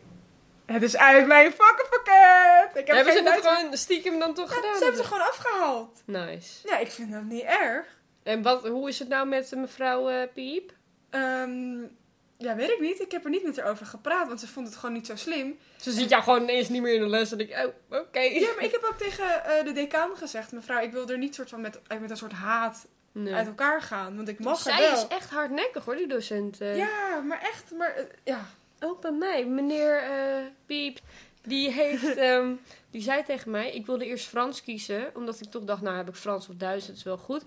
Het 0.73 0.83
is 0.83 0.97
uit 0.97 1.27
mijn 1.27 1.53
vakkenpakket. 1.53 2.71
Ik 2.81 2.87
heb 2.87 2.97
Hebben 2.97 3.13
ze 3.13 3.19
het 3.19 3.29
Duits- 3.29 3.47
gewoon 3.47 3.77
stiekem 3.77 4.19
dan 4.19 4.35
toch 4.35 4.51
Ja, 4.51 4.57
gedaan? 4.57 4.77
ze 4.77 4.83
hebben 4.85 5.03
ze 5.03 5.09
gewoon 5.09 5.27
afgehaald. 5.29 6.03
Nice. 6.05 6.69
Ja, 6.69 6.79
ik 6.79 6.91
vind 6.91 7.13
dat 7.13 7.23
niet 7.23 7.43
erg. 7.43 7.87
En 8.23 8.43
wat, 8.43 8.67
hoe 8.67 8.89
is 8.89 8.99
het 8.99 9.09
nou 9.09 9.27
met 9.29 9.53
mevrouw 9.57 10.09
eh, 10.09 10.29
Piep? 10.35 10.73
Ehm, 11.11 11.79
ja, 12.39 12.55
weet 12.57 12.71
ik 12.71 12.81
niet. 12.81 13.01
Ik 13.01 13.11
heb 13.13 13.25
er 13.25 13.31
niet 13.31 13.45
met 13.45 13.57
haar 13.61 13.71
over 13.71 13.87
gepraat, 13.87 14.27
want 14.29 14.41
ze 14.41 14.49
vond 14.49 14.67
het 14.67 14.77
gewoon 14.77 14.95
niet 14.95 15.07
zo 15.07 15.17
slim. 15.17 15.59
Ze 15.81 15.91
ziet 15.91 16.09
jou 16.11 16.23
gewoon 16.23 16.43
ineens 16.43 16.69
niet 16.69 16.83
meer 16.83 16.95
in 16.95 17.01
de 17.01 17.09
les. 17.09 17.33
En 17.33 17.39
ik, 17.39 17.51
oh, 17.91 17.99
oké. 18.01 18.21
Ja, 18.21 18.49
maar 18.55 18.65
ik 18.65 18.73
heb 18.73 18.85
ook 18.85 18.99
tegen 18.99 19.45
eh, 19.45 19.65
de 19.65 19.73
decaan 19.73 20.17
gezegd, 20.17 20.53
mevrouw, 20.53 20.81
ik 20.83 20.93
wil 20.93 21.09
er 21.09 21.19
niet 21.19 21.35
soort 21.35 21.49
van 21.49 21.61
met, 21.61 21.81
eh, 21.87 21.99
met 21.99 22.11
een 22.11 22.17
soort 22.17 22.33
haat 22.33 22.87
Nee. 23.13 23.35
uit 23.35 23.47
elkaar 23.47 23.83
gaan. 23.83 24.17
Want 24.17 24.29
ik 24.29 24.39
mag 24.39 24.57
er 24.67 24.73
Zij 24.73 24.81
wel. 24.81 24.93
is 24.93 25.07
echt 25.09 25.31
hardnekkig 25.31 25.85
hoor, 25.85 25.97
die 25.97 26.07
docent. 26.07 26.57
Ja, 26.59 27.21
maar 27.25 27.41
echt, 27.41 27.65
maar 27.79 27.95
ja. 28.25 28.47
Ook 28.81 29.01
bij 29.01 29.13
mij. 29.13 29.47
Meneer 29.47 29.97
eh, 30.03 30.45
Piep, 30.67 30.99
die 31.43 31.71
heeft... 31.71 32.17
ehm, 32.29 32.53
die 32.91 33.03
zei 33.03 33.23
tegen 33.25 33.51
mij, 33.51 33.73
ik 33.73 33.87
wilde 33.87 34.07
eerst 34.07 34.27
Frans 34.27 34.63
kiezen. 34.63 35.11
Omdat 35.15 35.41
ik 35.41 35.51
toch 35.51 35.65
dacht, 35.65 35.83
nou 35.83 35.97
heb 35.97 36.09
ik 36.09 36.15
Frans 36.15 36.49
of 36.49 36.55
Duits, 36.55 36.87
dat 36.87 36.97
is 36.97 37.03
wel 37.03 37.19
goed. 37.19 37.43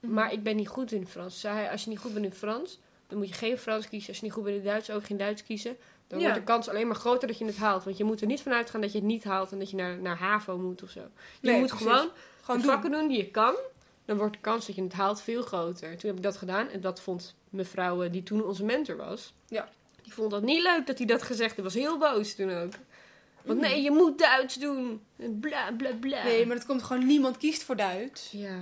Maar 0.00 0.32
ik 0.32 0.42
ben 0.42 0.56
niet 0.56 0.68
goed 0.68 0.92
in 0.92 1.06
Frans. 1.06 1.40
Zei 1.40 1.54
hij, 1.56 1.70
als 1.70 1.84
je 1.84 1.90
niet 1.90 1.98
goed 1.98 2.12
bent 2.12 2.24
in 2.24 2.32
Frans, 2.32 2.78
dan 3.06 3.18
moet 3.18 3.28
je 3.28 3.34
geen 3.34 3.58
Frans 3.58 3.88
kiezen. 3.88 4.08
Als 4.08 4.18
je 4.18 4.24
niet 4.24 4.32
goed 4.34 4.44
bent 4.44 4.56
in 4.56 4.64
Duits, 4.64 4.90
ook 4.90 5.04
geen 5.04 5.16
Duits 5.16 5.42
kiezen. 5.44 5.76
Dan 6.06 6.18
Ja. 6.18 6.24
wordt 6.24 6.40
de 6.40 6.52
kans 6.52 6.68
alleen 6.68 6.86
maar 6.86 6.96
groter 6.96 7.28
dat 7.28 7.38
je 7.38 7.44
het 7.44 7.56
haalt. 7.56 7.84
Want 7.84 7.96
je 7.96 8.04
moet 8.04 8.20
er 8.20 8.26
niet 8.26 8.42
vanuit 8.42 8.70
gaan 8.70 8.80
dat 8.80 8.92
je 8.92 8.98
het 8.98 9.06
niet 9.06 9.24
haalt 9.24 9.52
en 9.52 9.58
dat 9.58 9.70
je 9.70 9.76
naar, 9.76 9.98
naar 9.98 10.16
HAVO 10.16 10.58
moet 10.58 10.82
of 10.82 10.90
zo. 10.90 11.00
Je 11.00 11.06
Nee, 11.50 11.58
moet 11.58 11.68
precies. 11.68 11.86
gewoon 11.86 12.10
Gewoon 12.42 12.60
de 12.60 12.66
vakken 12.66 12.90
doen 12.90 13.08
die 13.08 13.16
je 13.16 13.30
kan. 13.30 13.54
Dan 14.04 14.16
wordt 14.16 14.32
de 14.32 14.40
kans 14.40 14.66
dat 14.66 14.76
je 14.76 14.82
het 14.82 14.92
haalt 14.92 15.20
veel 15.20 15.42
groter. 15.42 15.96
Toen 15.96 16.08
heb 16.08 16.16
ik 16.16 16.22
dat 16.22 16.36
gedaan 16.36 16.68
en 16.68 16.80
dat 16.80 17.00
vond 17.00 17.34
mevrouw 17.50 18.10
die 18.10 18.22
toen 18.22 18.44
onze 18.44 18.64
mentor 18.64 18.96
was. 18.96 19.32
Ja. 19.48 19.68
Die 20.06 20.14
vond 20.14 20.30
dat 20.30 20.42
niet 20.42 20.62
leuk 20.62 20.86
dat 20.86 20.98
hij 20.98 21.06
dat 21.06 21.22
gezegd 21.22 21.50
heeft. 21.56 21.62
was 21.62 21.74
heel 21.82 21.98
boos 21.98 22.34
toen 22.34 22.50
ook. 22.52 22.72
Want 23.42 23.58
Mm. 23.60 23.64
nee, 23.64 23.82
je 23.82 23.90
moet 23.90 24.18
Duits 24.18 24.54
doen. 24.54 25.02
En 25.18 25.38
Bla 25.40 25.72
bla 25.76 25.90
bla. 26.00 26.22
Nee, 26.24 26.46
maar 26.46 26.56
dat 26.56 26.66
komt 26.66 26.82
gewoon 26.82 27.06
niemand 27.06 27.36
kiest 27.36 27.62
voor 27.62 27.76
Duits. 27.76 28.28
Ja. 28.32 28.58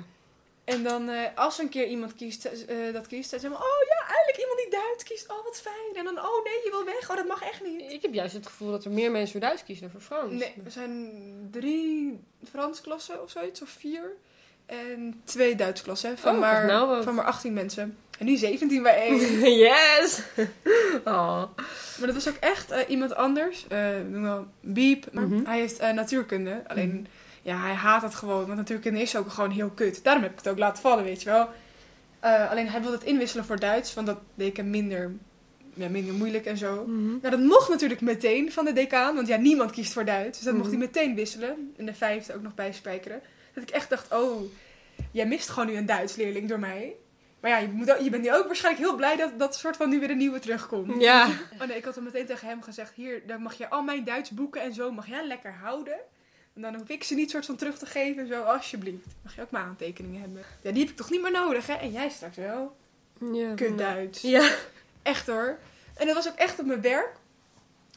En 0.64 0.82
dan, 0.82 1.08
eh, 1.08 1.22
als 1.34 1.58
een 1.58 1.68
keer 1.68 1.86
iemand 1.86 2.14
kiest, 2.14 2.44
eh, 2.44 2.76
dat 2.92 3.06
kiest, 3.06 3.30
dan 3.30 3.40
zeggen 3.40 3.58
we, 3.60 3.64
oh 3.66 3.88
ja, 3.88 4.06
eindelijk 4.14 4.38
iemand 4.38 4.58
die 4.58 4.70
Duits 4.70 5.04
kiest. 5.04 5.30
Oh, 5.30 5.44
wat 5.44 5.60
fijn. 5.60 5.94
En 5.94 6.04
dan, 6.04 6.18
oh 6.18 6.44
nee, 6.44 6.52
je 6.64 6.68
wil 6.70 6.84
weg. 6.84 7.10
Oh, 7.10 7.16
dat 7.16 7.26
mag 7.26 7.42
echt 7.42 7.62
niet. 7.64 7.92
Ik 7.92 8.02
heb 8.02 8.14
juist 8.14 8.34
het 8.34 8.46
gevoel 8.46 8.70
dat 8.70 8.84
er 8.84 8.90
meer 8.90 9.10
mensen 9.10 9.30
voor 9.32 9.40
Duits 9.48 9.64
kiezen 9.64 9.82
dan 9.82 10.00
voor 10.00 10.16
Frans. 10.16 10.32
Nee, 10.32 10.54
er 10.64 10.70
zijn 10.70 11.10
drie 11.50 12.20
Frans 12.50 12.80
klassen 12.80 13.22
of 13.22 13.30
zoiets, 13.30 13.62
of 13.62 13.68
vier. 13.68 14.12
En 14.66 15.20
twee 15.24 15.54
Duits 15.54 15.82
klassen, 15.82 16.18
van, 16.18 16.34
Oh, 16.34 16.40
maar, 16.40 16.66
nou 16.66 17.02
van 17.02 17.14
maar 17.14 17.24
18 17.24 17.52
mensen. 17.52 17.98
En 18.18 18.26
nu 18.26 18.37
17 18.37 18.83
bij 18.83 18.97
één. 18.97 19.40
yes! 19.68 20.23
Oh. 21.04 21.42
maar 21.99 22.06
dat 22.06 22.14
was 22.14 22.28
ook 22.28 22.37
echt 22.40 22.71
eh, 22.71 22.80
iemand 22.88 23.14
anders. 23.14 23.66
eh 23.68 23.88
noem 24.11 24.23
wel 24.23 24.47
Biep. 24.61 25.06
Maar 25.12 25.26
Mhm. 25.26 25.44
Hij 25.44 25.59
heeft 25.59 25.78
eh, 25.78 25.92
natuurkunde. 25.92 26.62
Alleen, 26.66 27.06
ja, 27.42 27.61
hij 27.61 27.73
haat 27.73 28.02
het 28.02 28.14
gewoon. 28.14 28.47
Want 28.47 28.56
natuurkunde 28.59 29.00
is 29.00 29.16
ook 29.16 29.30
gewoon 29.30 29.50
heel 29.50 29.71
kut. 29.71 30.04
Daarom 30.04 30.23
heb 30.23 30.33
ik 30.33 30.38
het 30.38 30.49
ook 30.49 30.59
laten 30.59 30.83
vallen, 30.83 31.04
weet 31.04 31.23
je 31.23 31.30
wel. 31.30 31.49
Alleen 32.50 32.68
hij 32.68 32.80
wilde 32.80 32.97
het 32.97 33.06
inwisselen 33.06 33.44
voor 33.44 33.59
Duits. 33.61 33.94
Want 33.94 34.06
dat 34.06 34.18
deed 34.35 34.49
ik 34.49 34.56
hem 34.56 34.71
minder, 34.71 35.12
ja, 35.75 35.88
minder 35.88 36.14
moeilijk 36.14 36.47
en 36.47 36.56
zo. 36.56 36.85
Mhm. 36.87 37.06
Nou, 37.09 37.30
dat 37.30 37.40
mocht 37.40 37.68
natuurlijk 37.68 38.00
meteen 38.00 38.52
van 38.52 38.64
de 38.64 38.73
decaan, 38.73 39.14
want 39.14 39.28
ja, 39.28 39.37
niemand 39.37 39.71
kiest 39.71 39.92
voor 39.92 40.04
Duits. 40.04 40.37
Dus 40.38 40.47
dat 40.47 40.54
mocht 40.54 40.71
Mhm. 40.71 40.78
hij 40.78 40.87
meteen 40.87 41.14
wisselen. 41.14 41.73
En 41.76 41.87
de 41.87 41.94
vijfde 41.94 42.35
ook 42.35 42.42
nog 42.42 42.54
bijspijkeren. 42.54 43.21
Dat 43.54 43.62
ik 43.62 43.71
echt 43.71 43.90
dacht, 43.90 44.12
oh, 44.14 44.42
jij 45.11 45.26
mist 45.26 45.49
gewoon 45.49 45.68
nu 45.68 45.76
een 45.76 45.87
Duits 45.87 46.16
leerling 46.16 46.49
door 46.49 46.59
mij. 46.59 46.92
Maar 47.44 47.52
ja, 47.52 47.58
je, 47.58 47.68
moet 47.68 47.96
je 48.02 48.10
bent 48.10 48.22
nu 48.22 48.34
ook 48.34 48.46
waarschijnlijk 48.46 48.84
heel 48.84 48.96
blij 48.96 49.16
dat 49.16 49.38
dat 49.38 49.56
soort 49.56 49.76
van 49.76 49.88
nu 49.88 50.00
weer 50.00 50.10
een 50.10 50.16
nieuwe 50.16 50.38
terugkomt. 50.38 51.02
Ja. 51.02 51.28
Oh 51.60 51.66
nee, 51.66 51.76
ik 51.76 51.84
had 51.84 51.94
dan 51.94 52.04
meteen 52.04 52.26
tegen 52.26 52.48
hem 52.48 52.62
gezegd, 52.62 52.94
hier, 52.94 53.22
dan 53.26 53.42
mag 53.42 53.54
je 53.54 53.70
al 53.70 53.82
mijn 53.82 54.04
Duits 54.04 54.30
boeken 54.30 54.62
en 54.62 54.74
zo, 54.74 54.92
mag 54.92 55.06
jij 55.06 55.26
lekker 55.26 55.52
houden. 55.52 55.96
En 56.54 56.62
dan 56.62 56.74
hoef 56.74 56.88
ik 56.88 57.04
ze 57.04 57.14
niet 57.14 57.30
soort 57.30 57.46
van 57.46 57.56
terug 57.56 57.78
te 57.78 57.86
geven 57.86 58.22
en 58.22 58.28
zo, 58.28 58.42
alsjeblieft. 58.42 59.06
Mag 59.22 59.34
je 59.34 59.42
ook 59.42 59.50
mijn 59.50 59.64
aantekeningen 59.64 60.20
hebben. 60.20 60.42
Ja, 60.62 60.70
die 60.70 60.80
heb 60.80 60.90
ik 60.90 60.96
toch 60.96 61.10
niet 61.10 61.22
meer 61.22 61.30
nodig, 61.30 61.66
hè? 61.66 61.74
En 61.74 61.90
jij 61.90 62.08
straks 62.08 62.36
wel. 62.36 62.76
ja. 63.32 63.54
Kut 63.54 63.78
Duits. 63.78 64.20
Ja. 64.20 64.50
Echt 65.02 65.26
hoor. 65.26 65.58
En 65.94 66.06
dat 66.06 66.14
was 66.14 66.28
ook 66.28 66.36
echt 66.36 66.58
op 66.58 66.66
mijn 66.66 66.80
werk. 66.80 67.12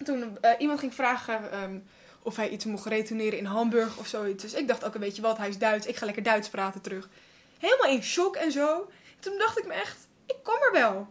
Toen 0.04 0.38
eh, 0.42 0.52
iemand 0.58 0.80
ging 0.80 0.94
vragen 0.94 1.52
ehm, 1.52 1.78
of 2.22 2.36
hij 2.36 2.50
iets 2.50 2.66
mocht 2.66 2.86
retourneren 2.86 3.38
in 3.38 3.46
Hamburg 3.46 3.98
of 3.98 4.08
zoiets. 4.08 4.44
Dus 4.44 4.54
ik 4.54 4.68
dacht 4.68 4.84
ook, 4.84 4.94
weet 4.94 5.16
je 5.16 5.22
wat, 5.22 5.38
hij 5.38 5.50
is 5.50 5.58
Duits. 5.58 5.86
Ik 5.86 5.96
ga 5.96 6.06
lekker 6.06 6.24
Duits 6.24 6.50
praten 6.50 6.82
terug. 6.82 7.10
Helemaal 7.60 7.90
in 7.90 8.04
shock 8.04 8.36
en 8.36 8.52
zo. 8.52 8.90
Toen 9.20 9.38
dacht 9.38 9.58
ik 9.58 9.68
me 9.68 9.74
echt, 9.74 10.08
ik 10.26 10.38
kom 10.44 10.56
er 10.56 10.72
wel. 10.72 11.08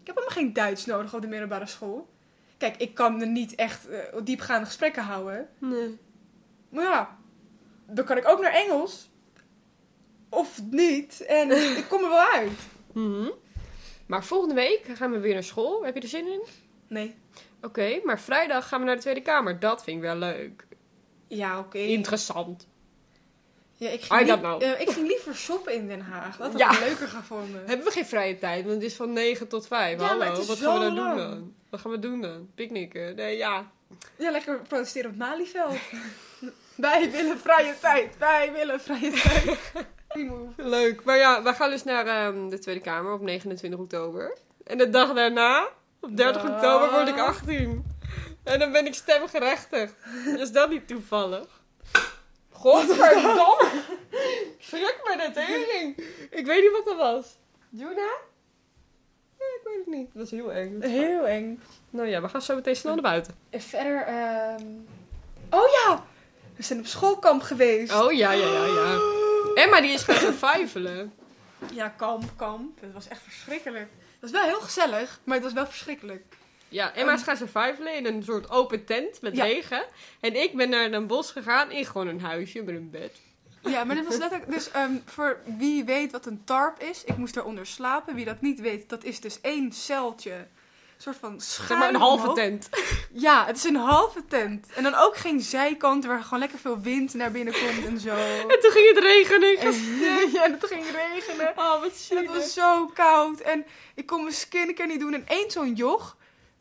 Ik 0.00 0.06
heb 0.06 0.16
helemaal 0.16 0.36
geen 0.36 0.52
Duits 0.52 0.86
nodig 0.86 1.14
op 1.14 1.20
de 1.20 1.26
middelbare 1.26 1.66
school. 1.66 2.08
Kijk, 2.56 2.76
ik 2.76 2.94
kan 2.94 3.20
er 3.20 3.26
niet 3.26 3.54
echt 3.54 3.88
eh, 3.88 3.98
diepgaande 4.24 4.66
gesprekken 4.66 5.02
houden. 5.02 5.48
Nee. 5.58 5.98
Maar 6.68 6.84
ja, 6.84 7.18
dan 7.86 8.04
kan 8.04 8.16
ik 8.16 8.28
ook 8.28 8.40
naar 8.40 8.52
Engels. 8.52 9.10
Of 10.28 10.62
niet. 10.70 11.20
En 11.20 11.50
ik 11.78 11.84
kom 11.88 12.02
er 12.02 12.08
wel 12.08 12.32
uit. 12.32 12.58
Mhm. 12.92 13.28
Maar 14.06 14.24
volgende 14.24 14.54
week 14.54 14.84
gaan 14.94 15.10
we 15.10 15.18
weer 15.18 15.34
naar 15.34 15.42
school. 15.42 15.84
Heb 15.84 15.94
je 15.94 16.00
er 16.00 16.08
zin 16.08 16.26
in? 16.26 16.42
Nee. 16.88 17.14
Oké, 17.62 18.00
maar 18.04 18.20
vrijdag 18.20 18.68
gaan 18.68 18.80
we 18.80 18.86
naar 18.86 18.94
de 18.94 19.00
Tweede 19.00 19.22
Kamer. 19.22 19.60
Dat 19.60 19.84
vind 19.84 19.96
ik 19.96 20.02
wel 20.02 20.16
leuk. 20.16 20.66
Ja, 21.28 21.58
oké. 21.58 21.78
Interessant. 21.78 22.66
Ja, 23.78 23.88
ik 23.90 24.00
I 24.00 24.04
ging, 24.04 24.26
don't 24.26 24.28
lief- 24.42 24.50
know. 24.50 24.62
eh, 24.62 24.80
ik 24.80 24.90
ging 24.90 25.06
liever 25.06 25.34
shoppen 25.34 25.74
in 25.74 25.86
Den 25.88 26.00
Haag. 26.00 26.36
Dat 26.36 26.50
had 26.50 26.58
Ja. 26.60 26.70
ik 26.72 26.80
leuker 26.80 27.08
gevonden. 27.08 27.62
Hebben 27.66 27.86
we 27.86 27.92
geen 27.92 28.06
vrije 28.06 28.38
tijd? 28.38 28.62
Want 28.64 28.74
het 28.74 28.84
is 28.84 28.94
van 28.96 29.12
9 29.12 29.48
tot 29.48 29.66
5. 29.66 30.00
Ja, 30.00 30.14
maar 30.14 30.26
Hallo, 30.26 30.44
wat 30.44 30.58
gaan 30.58 30.74
we 30.74 30.80
dan 30.80 30.94
doen 30.94 31.16
dan? 31.16 31.54
Wat 31.70 31.80
gaan 31.80 31.90
we 31.90 31.98
doen 31.98 32.20
dan? 32.20 32.48
Picknicken? 32.54 33.14
Nee, 33.16 33.36
ja. 33.36 33.70
Ja, 34.16 34.30
lekker 34.30 34.60
protesteren 34.68 35.10
op 35.10 35.16
Malieveld. 35.16 35.76
Wij 36.76 37.10
willen 37.10 37.38
vrije 37.38 37.74
tijd. 37.80 38.18
Wij 38.18 38.52
willen 38.52 38.80
vrije 38.80 39.10
tijd. 39.10 39.58
Leuk. 40.56 41.04
Maar 41.04 41.16
ja, 41.16 41.42
we 41.42 41.52
gaan 41.54 41.70
dus 41.70 41.84
naar 41.84 42.06
ehm, 42.06 42.48
de 42.48 42.58
Tweede 42.58 42.80
Kamer 42.80 43.12
op 43.12 43.20
29 43.20 43.78
oktober. 43.80 44.36
En 44.64 44.78
de 44.78 44.90
dag 44.90 45.12
daarna, 45.14 45.68
op 46.00 46.16
30 46.16 46.42
Ja. 46.42 46.48
oktober, 46.54 46.90
word 46.90 47.08
ik 47.08 47.18
18. 47.18 47.84
En 48.44 48.58
dan 48.58 48.72
ben 48.72 48.86
ik 48.86 48.94
stemgerechtigd. 48.94 49.94
Is 50.38 50.52
dat 50.52 50.70
niet 50.70 50.88
toevallig? 50.88 51.55
Godverdomme! 52.60 53.70
Schrik 54.58 55.00
me 55.04 55.16
de 55.16 55.30
tering. 55.34 55.96
Ik 56.30 56.46
weet 56.46 56.62
niet 56.62 56.72
wat 56.72 56.84
dat 56.84 56.96
was. 56.96 57.36
Juna? 57.70 58.10
Nee, 59.38 59.48
ik 59.48 59.60
weet 59.64 59.76
het 59.76 59.86
niet. 59.94 60.10
Dat 60.14 60.24
is 60.24 60.30
heel 60.30 60.52
eng. 60.52 60.82
Heel 60.82 61.26
eng. 61.26 61.62
Nou 61.90 62.08
ja, 62.08 62.20
we 62.22 62.28
gaan 62.28 62.42
zo 62.42 62.54
meteen 62.54 62.76
snel 62.76 62.92
naar 62.92 63.02
buiten. 63.02 63.34
En 63.50 63.60
verder... 63.60 64.02
ehm, 64.02 64.64
Oh 65.50 65.68
ja! 65.70 66.04
We 66.56 66.62
zijn 66.62 66.78
op 66.78 66.86
schoolkamp 66.86 67.42
geweest. 67.42 67.92
Oh 67.94 68.12
ja, 68.12 68.30
ja, 68.32 68.46
ja, 68.52 68.64
ja. 68.66 68.98
Emma 69.54 69.80
die 69.80 69.90
is 69.90 70.02
gaan 70.02 70.14
survivalen. 70.16 71.12
Ja, 71.72 71.88
kamp, 71.88 72.24
kamp. 72.36 72.80
Het 72.80 72.92
was 72.92 73.08
echt 73.08 73.22
verschrikkelijk. 73.22 73.88
Het 73.98 74.20
was 74.20 74.30
wel 74.30 74.42
heel 74.42 74.60
gezellig, 74.60 75.20
maar 75.24 75.34
het 75.34 75.44
was 75.44 75.52
wel 75.52 75.66
verschrikkelijk. 75.66 76.24
Ja, 76.68 76.94
Emma 76.94 77.12
is 77.12 77.22
gaan 77.22 77.36
survivalen 77.36 77.94
in 77.94 78.06
een 78.06 78.22
soort 78.22 78.50
open 78.50 78.84
tent 78.84 79.20
met 79.20 79.36
Ja. 79.36 79.44
regen. 79.44 79.84
En 80.20 80.42
ik 80.42 80.56
ben 80.56 80.68
naar 80.68 80.92
een 80.92 81.06
bos 81.06 81.30
gegaan 81.30 81.70
in 81.70 81.84
gewoon 81.86 82.06
een 82.06 82.20
huisje 82.20 82.62
met 82.62 82.74
een 82.74 82.90
bed. 82.90 83.12
Ja, 83.62 83.84
maar 83.84 83.94
dit 83.96 84.04
was 84.06 84.16
letterlijk... 84.16 84.50
Dus 84.52 84.70
ehm, 84.70 84.92
voor 85.04 85.38
wie 85.58 85.84
weet 85.84 86.12
wat 86.12 86.26
een 86.26 86.42
tarp 86.44 86.80
is, 86.82 87.04
ik 87.04 87.16
moest 87.16 87.36
eronder 87.36 87.66
slapen. 87.66 88.14
Wie 88.14 88.24
dat 88.24 88.40
niet 88.40 88.60
weet, 88.60 88.88
dat 88.88 89.04
is 89.04 89.20
dus 89.20 89.40
één 89.40 89.72
celtje. 89.72 90.30
Een 90.32 91.02
soort 91.02 91.16
van 91.16 91.40
schuin 91.40 91.78
maar 91.78 91.88
een 91.88 91.94
halve 91.94 92.32
tent. 92.32 92.68
Ja, 93.12 93.46
het 93.46 93.56
is 93.56 93.64
een 93.64 93.76
halve 93.76 94.24
tent. 94.28 94.72
En 94.74 94.82
dan 94.82 94.94
ook 94.94 95.16
geen 95.16 95.40
zijkant 95.40 96.04
waar 96.04 96.22
gewoon 96.22 96.38
lekker 96.38 96.58
veel 96.58 96.80
wind 96.80 97.14
naar 97.14 97.30
binnen 97.30 97.54
komt 97.54 97.86
en 97.86 98.00
zo. 98.00 98.16
En 98.52 98.60
toen 98.60 98.70
ging 98.70 98.94
het 98.94 99.04
regenen. 99.04 99.58
En, 99.58 99.72
ja, 100.32 100.44
en 100.44 100.52
het 100.52 100.66
ging 100.66 100.84
regenen. 100.84 101.52
Oh, 101.56 101.80
wat 101.80 102.06
En 102.10 102.16
het 102.16 102.26
was 102.26 102.52
zo 102.52 102.86
koud. 102.86 103.40
En 103.40 103.66
ik 103.94 104.06
kon 104.06 104.22
mijn 104.22 104.34
skincare 104.34 104.88
niet 104.88 105.00
doen. 105.00 105.14
En 105.14 105.24
één 105.26 105.50
zo'n 105.50 105.74
joch, 105.74 106.15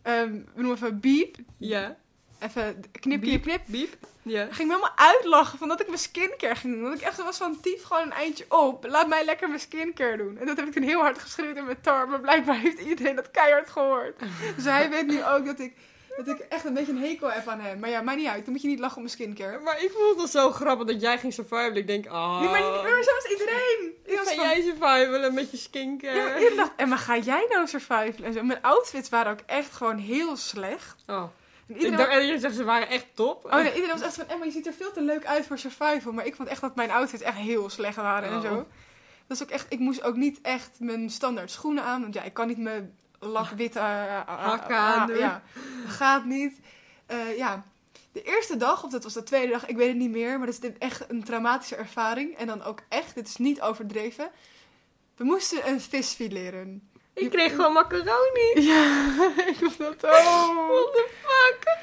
ehm, 0.05 0.31
we 0.31 0.61
noemen 0.61 0.75
even 0.75 0.99
Biep. 0.99 1.37
Ja. 1.57 1.95
Even 2.39 2.83
knip, 2.91 3.21
knip, 3.21 3.41
knip. 3.41 3.61
Biep. 3.65 3.97
Ja. 4.21 4.47
ging 4.51 4.67
me 4.67 4.73
helemaal 4.75 4.97
uitlachen 4.97 5.57
van 5.57 5.67
dat 5.67 5.81
ik 5.81 5.87
mijn 5.87 5.99
skincare 5.99 6.55
ging 6.55 6.73
doen. 6.73 6.83
Dat 6.83 6.93
ik 6.93 7.01
echt 7.01 7.23
was 7.23 7.37
van, 7.37 7.59
tief 7.61 7.83
gewoon 7.83 8.03
een 8.03 8.11
eindje 8.11 8.45
op. 8.49 8.85
Laat 8.87 9.07
mij 9.07 9.25
lekker 9.25 9.47
mijn 9.47 9.59
skincare 9.59 10.17
doen. 10.17 10.37
En 10.37 10.45
dat 10.45 10.57
heb 10.57 10.67
ik 10.67 10.73
toen 10.73 10.83
heel 10.83 10.99
hard 10.99 11.19
geschreeuwd 11.19 11.57
in 11.57 11.65
mijn 11.65 11.81
tar. 11.81 12.09
Maar 12.09 12.19
blijkbaar 12.19 12.59
heeft 12.59 12.79
iedereen 12.79 13.15
dat 13.15 13.31
keihard 13.31 13.69
gehoord. 13.69 14.19
Dus 14.55 14.63
hij 14.63 14.89
weet 14.89 15.07
nu 15.07 15.23
ook 15.23 15.45
dat 15.45 15.59
ik, 15.59 15.73
dat 16.17 16.27
ik 16.27 16.39
echt 16.39 16.65
een 16.65 16.73
beetje 16.73 16.91
een 16.91 17.03
hekel 17.03 17.31
heb 17.31 17.47
aan 17.47 17.59
hem. 17.59 17.79
Maar 17.79 17.89
ja, 17.89 18.01
maakt 18.01 18.17
niet 18.17 18.27
uit. 18.27 18.43
Dan 18.43 18.53
moet 18.53 18.61
je 18.61 18.67
niet 18.67 18.79
lachen 18.79 18.95
om 18.97 19.03
mijn 19.03 19.13
skincare. 19.15 19.59
Maar 19.59 19.83
ik 19.83 19.91
vond 19.91 20.07
het 20.07 20.15
wel 20.17 20.27
zo 20.43 20.51
grappig 20.51 20.87
dat 20.87 21.01
jij 21.01 21.17
ging 21.17 21.33
survivalen. 21.33 21.75
Ik 21.75 21.87
denk, 21.87 22.07
ah. 22.07 22.39
Nee, 22.39 22.49
maar, 22.49 22.61
maar 22.61 23.03
zo 23.03 23.11
was 23.13 23.31
iedereen. 23.31 23.93
Ik 24.05 24.17
Ga 24.17 24.23
van, 24.23 24.35
jij 24.35 24.61
survivalen 24.61 25.33
met 25.33 25.51
je 25.51 25.57
Ja, 25.57 25.63
skincare? 25.63 26.21
maar 26.23 26.33
iedereen 26.37 26.57
dacht, 26.57 26.71
en 26.75 26.89
maar 26.89 26.97
ga 26.97 27.17
jij 27.17 27.45
nou 27.49 27.67
survivalen? 27.67 28.23
En 28.23 28.33
zo. 28.33 28.43
Mijn 28.43 28.61
outfits 28.61 29.09
waren 29.09 29.31
ook 29.31 29.39
echt 29.45 29.71
gewoon 29.73 29.97
heel 29.97 30.35
slecht. 30.37 31.03
Oh. 31.07 31.15
En 31.67 31.75
Ik 31.75 31.81
iedereen, 31.81 32.27
dacht, 32.29 32.41
zegt 32.41 32.55
ze 32.55 32.63
waren 32.63 32.89
echt 32.89 33.05
top. 33.13 33.45
oh, 33.45 33.53
nee, 33.53 33.73
iedereen 33.73 33.89
was 33.97 34.01
echt 34.01 34.15
van, 34.15 34.27
Emma, 34.27 34.45
je 34.45 34.51
ziet 34.51 34.67
er 34.67 34.73
veel 34.73 34.91
te 34.91 35.01
leuk 35.01 35.25
uit 35.25 35.45
voor 35.45 35.57
survival. 35.57 36.11
Maar 36.13 36.25
ik 36.25 36.35
vond 36.35 36.47
echt 36.47 36.61
dat 36.61 36.75
mijn 36.75 36.91
outfits 36.91 37.21
echt 37.23 37.37
heel 37.37 37.69
slecht 37.69 37.95
waren 37.95 38.29
en 38.29 38.35
Oh. 38.35 38.41
zo. 38.41 38.55
Dat 39.27 39.37
is 39.37 39.43
ook 39.43 39.49
echt, 39.49 39.65
ik 39.69 39.79
moest 39.79 40.03
ook 40.03 40.15
niet 40.15 40.39
echt 40.41 40.69
mijn 40.79 41.09
standaard 41.09 41.51
schoenen 41.51 41.83
aan. 41.83 42.01
Want 42.01 42.13
ja, 42.13 42.23
ik 42.23 42.33
kan 42.33 42.47
niet 42.47 42.57
mijn 42.57 42.97
lakwitte 43.27 43.79
uh, 43.79 44.19
Hakken 44.25 44.75
aandoen. 44.77 45.17
Ja, 45.17 45.41
gaat 45.87 46.25
niet. 46.25 46.59
Eh, 47.05 47.37
ja, 47.37 47.63
de 48.11 48.21
eerste 48.21 48.57
dag, 48.57 48.83
of 48.83 48.91
dat 48.91 49.03
was 49.03 49.13
de 49.13 49.23
tweede 49.23 49.51
dag, 49.51 49.65
ik 49.65 49.75
weet 49.75 49.87
het 49.87 49.97
niet 49.97 50.11
meer. 50.11 50.37
Maar 50.37 50.47
dat 50.47 50.63
is 50.63 50.69
echt 50.79 51.09
een 51.09 51.23
traumatische 51.23 51.75
ervaring. 51.75 52.37
En 52.37 52.47
dan 52.47 52.63
ook 52.63 52.79
echt, 52.89 53.15
dit 53.15 53.27
is 53.27 53.35
niet 53.37 53.61
overdreven. 53.61 54.29
We 55.17 55.23
moesten 55.23 55.67
een 55.67 55.81
vis 55.81 56.13
fileren. 56.13 56.89
Ik 57.13 57.29
kreeg 57.29 57.55
gewoon 57.55 57.73
macaroni. 57.73 58.51
Ja, 58.55 59.07
ik 59.51 59.55
vond 59.59 59.77
dat 59.77 60.05
ook. 60.05 60.11
What 60.55 60.93
the 60.93 61.09
fuck? 61.23 61.77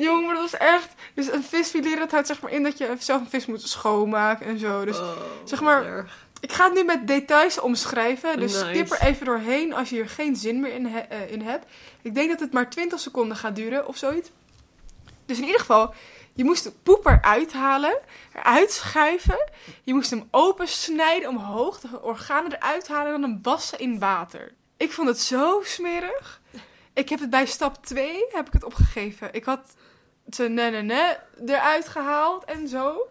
Jongen, 0.00 0.24
maar 0.26 0.34
dat 0.34 0.50
was 0.50 0.60
echt... 0.60 0.88
Dus 1.14 1.32
een 1.32 1.42
vis 1.42 1.68
fileren, 1.68 1.98
dat 1.98 2.10
houdt 2.10 2.26
zeg 2.26 2.40
maar 2.40 2.50
in 2.50 2.62
dat 2.62 2.78
je 2.78 2.94
zelf 2.98 3.20
een 3.20 3.28
vis 3.28 3.46
moet 3.46 3.62
schoonmaken 3.62 4.46
en 4.46 4.58
zo. 4.58 4.84
Dus 4.84 4.98
Oh, 4.98 5.10
zeg 5.44 5.60
maar- 5.60 5.84
erg. 5.86 6.23
Ik 6.44 6.52
ga 6.52 6.64
het 6.64 6.74
nu 6.74 6.84
met 6.84 7.06
details 7.06 7.60
omschrijven. 7.60 8.40
Dus 8.40 8.52
Nice. 8.52 8.64
skip 8.66 8.90
er 8.90 9.00
even 9.06 9.26
doorheen 9.26 9.74
als 9.74 9.90
je 9.90 9.98
er 10.00 10.08
geen 10.08 10.36
zin 10.36 10.60
meer 10.60 10.72
in, 10.72 10.86
he- 10.86 10.98
eh, 11.00 11.30
in 11.32 11.40
hebt. 11.42 11.66
Ik 12.02 12.14
denk 12.14 12.30
dat 12.30 12.40
het 12.40 12.52
maar 12.52 12.70
20 12.70 13.00
seconden 13.00 13.36
gaat 13.36 13.56
duren 13.56 13.86
of 13.86 13.96
zoiets. 13.96 14.30
Dus 15.26 15.38
in 15.38 15.44
ieder 15.44 15.60
geval, 15.60 15.94
je 16.34 16.44
moest 16.44 16.64
de 16.64 16.70
poep 16.82 17.06
eruit 17.06 17.52
halen, 17.52 17.98
eruit 18.34 18.72
schuiven. 18.72 19.50
Je 19.82 19.94
moest 19.94 20.10
hem 20.10 20.28
opensnijden 20.30 21.28
omhoog, 21.28 21.80
de 21.80 22.02
organen 22.02 22.52
eruit 22.52 22.88
halen 22.88 23.14
en 23.14 23.20
dan 23.20 23.30
hem 23.30 23.38
wassen 23.42 23.78
in 23.78 23.98
water. 23.98 24.52
Ik 24.76 24.92
vond 24.92 25.08
het 25.08 25.20
zo 25.20 25.60
smerig. 25.64 26.40
Ik 26.92 27.08
heb 27.08 27.20
het 27.20 27.30
bij 27.30 27.46
stap 27.46 27.84
2 27.86 28.24
heb 28.32 28.46
ik 28.46 28.52
het 28.52 28.64
opgegeven. 28.64 29.28
Ik 29.32 29.44
had 29.44 29.74
ze 30.30 30.48
ne, 30.48 30.70
ne, 30.70 30.82
ne 30.82 31.18
eruit 31.46 31.88
gehaald 31.88 32.44
en 32.44 32.68
zo. 32.68 33.08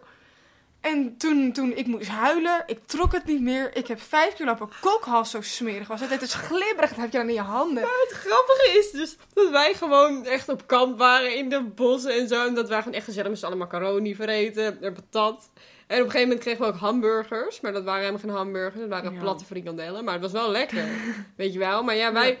En 0.84 1.16
toen, 1.16 1.52
toen 1.52 1.76
ik 1.76 1.86
moest 1.86 2.08
huilen, 2.08 2.62
ik 2.66 2.78
trok 2.86 3.12
het 3.12 3.24
niet 3.24 3.40
meer. 3.40 3.76
Ik 3.76 3.86
heb 3.86 4.00
vijf 4.00 4.34
keer 4.34 4.46
lopen 4.46 4.68
kokhals 4.80 5.30
zo 5.30 5.40
smerig 5.42 5.88
was. 5.88 6.00
Het 6.00 6.10
Het 6.10 6.22
is 6.22 6.34
glibberig, 6.34 6.90
dat 6.90 6.98
heb 6.98 7.12
je 7.12 7.18
dan 7.18 7.28
in 7.28 7.34
je 7.34 7.40
handen. 7.40 7.82
Het 7.82 8.12
grappige 8.12 8.78
is 8.78 8.90
dus 8.90 9.16
dat 9.34 9.50
wij 9.50 9.74
gewoon 9.74 10.26
echt 10.26 10.48
op 10.48 10.66
kamp 10.66 10.98
waren 10.98 11.36
in 11.36 11.48
de 11.48 11.62
bossen 11.62 12.12
en 12.14 12.28
zo. 12.28 12.46
En 12.46 12.54
dat 12.54 12.68
wij 12.68 12.78
gewoon 12.78 12.94
echt 12.94 13.04
gezellig 13.04 13.28
met 13.30 13.38
z'n 13.38 13.44
allen 13.44 13.58
macaroni 13.58 14.14
vreten 14.14 14.82
en 14.82 14.92
patat. 14.92 15.50
En 15.86 15.98
op 15.98 16.04
een 16.04 16.10
gegeven 16.10 16.20
moment 16.20 16.40
kregen 16.40 16.60
we 16.60 16.66
ook 16.66 16.78
hamburgers. 16.78 17.60
Maar 17.60 17.72
dat 17.72 17.84
waren 17.84 18.00
helemaal 18.00 18.20
geen 18.20 18.30
hamburgers. 18.30 18.80
Dat 18.80 18.88
waren 18.88 19.12
Ja. 19.12 19.20
platte 19.20 19.44
frikandellen. 19.44 20.04
Maar 20.04 20.14
het 20.14 20.22
was 20.22 20.32
wel 20.32 20.50
lekker. 20.50 20.84
Weet 21.36 21.52
je 21.52 21.58
wel. 21.58 21.82
Maar 21.82 21.96
ja, 21.96 22.12
wij 22.12 22.38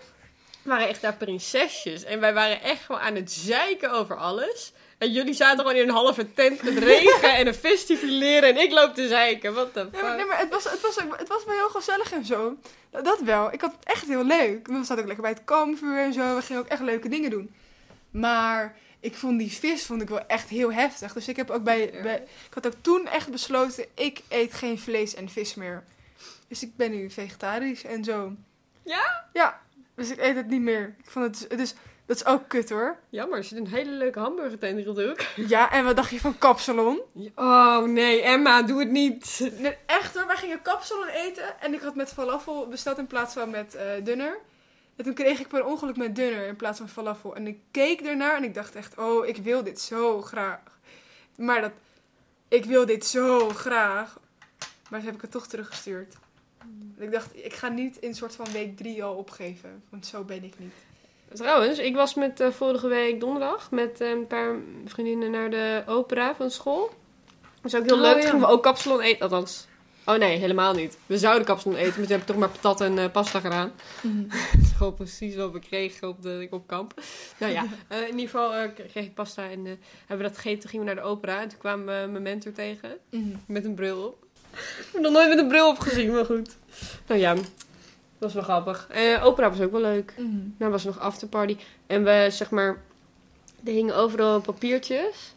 waren 0.62 0.88
echt 0.88 1.00
daar 1.00 1.16
prinsesjes. 1.16 2.04
En 2.04 2.20
wij 2.20 2.34
waren 2.34 2.62
echt 2.62 2.84
gewoon 2.84 3.00
aan 3.00 3.14
het 3.14 3.32
zeiken 3.32 3.90
over 3.92 4.16
alles. 4.16 4.72
En 5.04 5.12
jullie 5.12 5.34
zaten 5.34 5.58
gewoon 5.58 5.76
in 5.76 5.88
een 5.88 5.94
halve 5.94 6.32
tent 6.34 6.62
met 6.62 6.78
regen 6.78 7.34
en 7.34 7.46
een 7.46 7.54
festivuleren. 7.54 8.48
En 8.48 8.56
ik 8.56 8.72
loop 8.72 8.94
te 8.94 9.08
zeiken. 9.08 9.54
Wat 9.54 9.74
de 9.74 9.80
Ja, 9.80 9.86
maar, 9.92 10.00
fuck. 10.00 10.16
nee, 10.16 10.26
maar 10.26 10.38
het, 10.38 10.50
was, 10.50 10.64
het, 10.64 10.80
was, 10.80 10.96
het 11.16 11.28
was 11.28 11.44
wel 11.44 11.54
heel 11.54 11.68
gezellig 11.68 12.12
en 12.12 12.24
zo. 12.24 12.56
Dat, 12.90 13.20
wel. 13.20 13.52
Ik 13.52 13.60
had 13.60 13.72
het 13.72 13.84
echt 13.84 14.06
heel 14.06 14.24
leuk. 14.24 14.66
We 14.66 14.74
zaten 14.74 14.98
ook 14.98 15.04
lekker 15.04 15.22
bij 15.22 15.30
het 15.30 15.44
kampvuur 15.44 15.98
en 15.98 16.12
zo. 16.12 16.34
We 16.34 16.42
gingen 16.42 16.62
ook 16.62 16.68
echt 16.68 16.80
leuke 16.80 17.08
dingen 17.08 17.30
doen. 17.30 17.54
Maar 18.10 18.76
ik 19.00 19.14
vond 19.14 19.38
die 19.38 19.52
vis 19.52 19.86
vond 19.86 20.02
ik 20.02 20.08
wel 20.08 20.26
echt 20.26 20.48
heel 20.48 20.72
heftig. 20.72 21.12
Dus 21.12 21.28
ik 21.28 21.36
heb 21.36 21.50
ook 21.50 21.62
bij, 21.62 21.90
bij... 22.02 22.16
Ik 22.48 22.54
had 22.54 22.66
ook 22.66 22.74
toen 22.80 23.08
echt 23.08 23.30
besloten, 23.30 23.86
ik 23.94 24.20
eet 24.28 24.52
geen 24.54 24.78
vlees 24.78 25.14
en 25.14 25.28
vis 25.28 25.54
meer. 25.54 25.84
Dus 26.48 26.62
ik 26.62 26.76
ben 26.76 26.90
nu 26.90 27.10
vegetarisch 27.10 27.84
en 27.84 28.04
zo. 28.04 28.32
Ja? 28.82 29.24
Ja, 29.32 29.60
dus 29.94 30.10
ik 30.10 30.18
eet 30.18 30.36
het 30.36 30.48
niet 30.48 30.60
meer. 30.60 30.94
Ik 30.98 31.10
vond 31.10 31.48
het... 31.48 31.60
is, 31.60 31.74
dat 32.06 32.16
is 32.16 32.24
ook 32.24 32.48
kut 32.48 32.70
hoor. 32.70 32.98
Jammer, 33.08 33.38
er 33.38 33.44
zit 33.44 33.58
een 33.58 33.66
hele 33.66 33.90
leuke 33.90 34.18
hamburger 34.18 34.58
de 34.58 35.06
hoek. 35.06 35.20
Ja, 35.48 35.72
en 35.72 35.84
wat 35.84 35.96
dacht 35.96 36.10
je 36.10 36.20
van 36.20 36.38
kapsalon? 36.38 37.00
Oh 37.34 37.82
nee, 37.82 38.22
Emma, 38.22 38.62
doe 38.62 38.78
het 38.78 38.90
niet. 38.90 39.50
Nee, 39.58 39.76
echt 39.86 40.14
hoor, 40.14 40.26
wij 40.26 40.36
gingen 40.36 40.62
kapsalon 40.62 41.06
eten 41.06 41.60
en 41.60 41.74
ik 41.74 41.80
had 41.80 41.94
met 41.94 42.12
falafel 42.12 42.68
besteld 42.68 42.98
in 42.98 43.06
plaats 43.06 43.34
van 43.34 43.50
met 43.50 43.74
eh 43.74 44.04
dunner. 44.04 44.38
En 44.96 45.04
toen 45.04 45.14
kreeg 45.14 45.40
ik 45.40 45.48
per 45.48 45.64
ongeluk 45.64 45.96
met 45.96 46.16
dunner 46.16 46.46
in 46.46 46.56
plaats 46.56 46.78
van 46.78 46.88
falafel. 46.88 47.34
En 47.34 47.46
ik 47.46 47.58
keek 47.70 48.00
ernaar 48.00 48.36
en 48.36 48.44
ik 48.44 48.54
dacht 48.54 48.74
echt, 48.74 48.98
oh, 48.98 49.26
ik 49.26 49.36
wil 49.36 49.62
dit 49.64 49.80
zo 49.80 50.22
graag. 50.22 50.60
Maar 51.36 51.60
dat, 51.60 51.72
ik 52.48 52.64
wil 52.64 52.86
dit 52.86 53.06
zo 53.06 53.48
graag. 53.48 54.18
Maar 54.90 54.98
toen 54.98 55.08
heb 55.08 55.14
ik 55.14 55.22
het 55.22 55.30
toch 55.30 55.46
teruggestuurd. 55.46 56.14
Ik 56.98 57.12
dacht, 57.12 57.36
ik 57.36 57.54
ga 57.54 57.68
niet 57.68 57.96
in 57.96 58.14
soort 58.14 58.34
van 58.34 58.46
week 58.52 58.76
drie 58.76 59.04
al 59.04 59.14
opgeven, 59.14 59.82
want 59.88 60.06
zo 60.06 60.24
ben 60.24 60.44
ik 60.44 60.58
niet. 60.58 60.74
Trouwens, 61.34 61.78
ik 61.78 61.94
was 61.94 62.14
met 62.14 62.40
eh, 62.40 62.50
vorige 62.50 62.88
week 62.88 63.20
donderdag 63.20 63.70
met 63.70 64.00
eh, 64.00 64.10
een 64.10 64.26
paar 64.26 64.54
vriendinnen 64.86 65.30
naar 65.30 65.50
de 65.50 65.82
opera 65.86 66.34
van 66.34 66.50
school. 66.50 66.90
Dat 67.60 67.72
is 67.72 67.78
ook 67.78 67.84
heel 67.84 67.94
Oh, 67.94 68.00
leuk. 68.00 68.16
Ja. 68.16 68.28
gingen 68.28 68.40
we 68.40 68.46
ook 68.46 68.62
kapsalon 68.62 69.00
eten. 69.00 69.20
Althans, 69.20 69.66
oh 70.04 70.14
nee, 70.14 70.38
helemaal 70.38 70.74
niet. 70.74 70.98
We 71.06 71.18
zouden 71.18 71.44
kapsalon 71.44 71.78
eten, 71.78 71.88
maar 71.88 72.00
toen 72.00 72.10
heb 72.10 72.20
ik 72.20 72.26
toch 72.26 72.36
maar 72.36 72.48
patat 72.48 72.80
en 72.80 72.98
eh, 72.98 73.10
pasta 73.10 73.40
gedaan. 73.40 73.72
Dat 74.30 74.62
is 74.62 74.72
gewoon 74.76 74.94
precies 74.94 75.36
wat 75.36 75.52
we 75.52 75.58
kregen 75.58 76.08
op, 76.08 76.22
de, 76.22 76.46
op 76.50 76.66
kamp. 76.66 76.94
Nou 77.38 77.52
ja, 77.52 77.62
in 77.88 78.18
ieder 78.18 78.20
geval 78.20 78.52
kreeg 78.74 79.04
ik 79.04 79.14
pasta 79.14 79.42
en 79.50 79.64
hebben 79.64 80.26
we 80.26 80.32
dat 80.32 80.36
gegeten. 80.36 80.60
Toen 80.60 80.70
gingen 80.70 80.86
we 80.86 80.92
naar 80.94 81.02
de 81.02 81.08
opera 81.10 81.40
en 81.40 81.48
toen 81.48 81.58
kwamen 81.58 81.86
we 81.86 82.10
mijn 82.10 82.22
mentor 82.22 82.52
tegen. 82.52 82.90
Met 83.46 83.64
een 83.64 83.74
bril 83.74 84.06
op. 84.06 84.22
Ik 84.52 84.88
heb 84.92 85.02
nog 85.02 85.12
nooit 85.12 85.28
met 85.28 85.38
een 85.38 85.48
bril 85.48 85.68
op 85.68 85.78
gezien, 85.78 86.12
maar 86.12 86.24
goed. 86.24 86.56
Nou 87.06 87.20
ja, 87.20 87.34
was 88.24 88.34
wel 88.34 88.42
grappig. 88.42 88.86
Eh, 88.90 89.24
opera 89.24 89.50
was 89.50 89.60
ook 89.60 89.70
wel 89.72 89.80
leuk. 89.80 90.14
Nou 90.58 90.70
was 90.72 90.84
nog 90.84 90.98
afterparty. 91.00 91.56
En 91.86 92.04
we, 92.04 92.26
zeg 92.30 92.50
maar, 92.50 92.82
er 93.64 93.72
hingen 93.72 93.96
overal 93.96 94.40
papiertjes. 94.40 95.34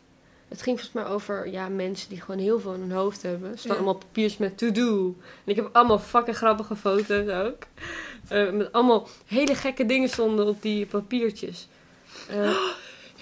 Het 0.48 0.62
ging 0.62 0.80
volgens 0.80 1.04
mij 1.04 1.14
over 1.14 1.50
ja, 1.52 1.68
mensen 1.70 2.10
die 2.10 2.22
gewoon 2.22 2.40
heel 2.40 2.60
veel 2.60 2.74
in 2.74 2.80
hun 2.80 2.92
hoofd 2.92 3.22
hebben. 3.22 3.52
Er 3.52 3.58
staan 3.58 3.72
Ja. 3.72 3.78
allemaal 3.78 3.96
papiers 3.98 4.38
met 4.38 4.58
to-do. 4.58 5.16
En 5.46 5.52
ik 5.52 5.56
heb 5.56 5.70
allemaal 5.72 6.00
fucking 6.00 6.38
grappige 6.38 6.76
foto's 6.76 7.28
ook. 7.30 7.64
Eh, 8.28 8.52
met 8.52 8.72
allemaal 8.72 9.08
hele 9.26 9.56
gekke 9.56 9.86
dingen 9.86 10.10
stonden 10.10 10.48
op 10.48 10.62
die 10.62 10.86
papiertjes. 10.86 11.68
Eh, 12.30 12.50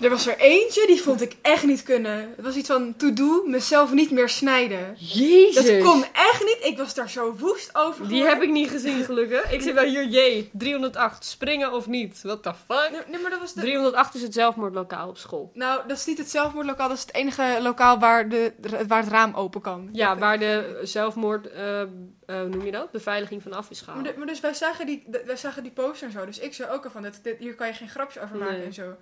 Er 0.01 0.09
was 0.09 0.27
er 0.27 0.37
eentje, 0.37 0.87
die 0.87 1.01
vond 1.01 1.21
ik 1.21 1.35
echt 1.41 1.63
niet 1.63 1.83
kunnen. 1.83 2.33
Het 2.35 2.45
was 2.45 2.55
iets 2.55 2.67
van 2.67 2.95
to 2.97 3.13
do, 3.13 3.43
mezelf 3.45 3.91
niet 3.93 4.11
meer 4.11 4.29
snijden. 4.29 4.95
Jezus! 4.97 5.65
Dat 5.65 5.83
kon 5.83 6.03
echt 6.13 6.43
niet. 6.43 6.57
Ik 6.61 6.77
was 6.77 6.93
daar 6.93 7.09
zo 7.09 7.35
woest 7.39 7.69
over. 7.75 8.07
Die 8.07 8.23
heb 8.23 8.41
ik 8.41 8.49
niet 8.49 8.69
gezien, 8.69 9.03
gelukkig. 9.03 9.51
Ik 9.51 9.61
zit 9.61 9.73
wel 9.73 9.83
hier, 9.83 10.05
jee, 10.07 10.49
308, 10.53 11.25
springen 11.25 11.71
of 11.73 11.87
niet? 11.87 12.19
What 12.23 12.43
the 12.43 12.53
fuck? 12.67 12.89
Nee, 12.91 12.99
nee, 13.07 13.21
maar 13.21 13.29
dat 13.31 13.39
was 13.39 13.53
de... 13.53 13.61
308 13.61 14.15
is 14.15 14.21
het 14.21 14.33
zelfmoordlokaal 14.33 15.09
op 15.09 15.17
school. 15.17 15.51
Nou, 15.53 15.81
dat 15.87 15.97
is 15.97 16.05
niet 16.05 16.17
het 16.17 16.29
zelfmoordlokaal. 16.29 16.87
Dat 16.87 16.97
is 16.97 17.03
het 17.03 17.13
enige 17.13 17.57
lokaal 17.61 17.99
waar, 17.99 18.29
de, 18.29 18.53
waar 18.87 19.01
het 19.03 19.11
raam 19.11 19.33
open 19.33 19.61
kan. 19.61 19.89
Ja, 19.91 20.17
waar 20.17 20.39
de 20.39 20.79
zelfmoord, 20.83 21.47
eh, 21.49 21.81
eh, 21.81 21.87
hoe 22.25 22.47
noem 22.47 22.65
je 22.65 22.71
dat? 22.71 22.91
Beveiliging 22.91 23.41
vanaf 23.41 23.69
is 23.69 23.79
gehaald. 23.81 24.03
Maar, 24.03 24.11
de- 24.11 24.17
maar 24.17 24.27
dus 24.27 24.39
wij 24.39 24.53
zagen, 24.53 24.85
die, 24.85 25.03
wij 25.25 25.37
zagen 25.37 25.63
die 25.63 25.71
poster 25.71 26.07
en 26.07 26.13
zo. 26.13 26.25
Dus 26.25 26.39
ik 26.39 26.53
zei 26.53 26.69
ook 26.71 26.83
al 26.85 26.91
van, 26.91 27.01
dit, 27.01 27.19
dit, 27.23 27.35
hier 27.39 27.55
kan 27.55 27.67
je 27.67 27.73
geen 27.73 27.89
grapje 27.89 28.21
over 28.21 28.37
maken 28.37 28.53
Nee. 28.57 28.65
en 28.65 28.73
zo. 28.73 28.95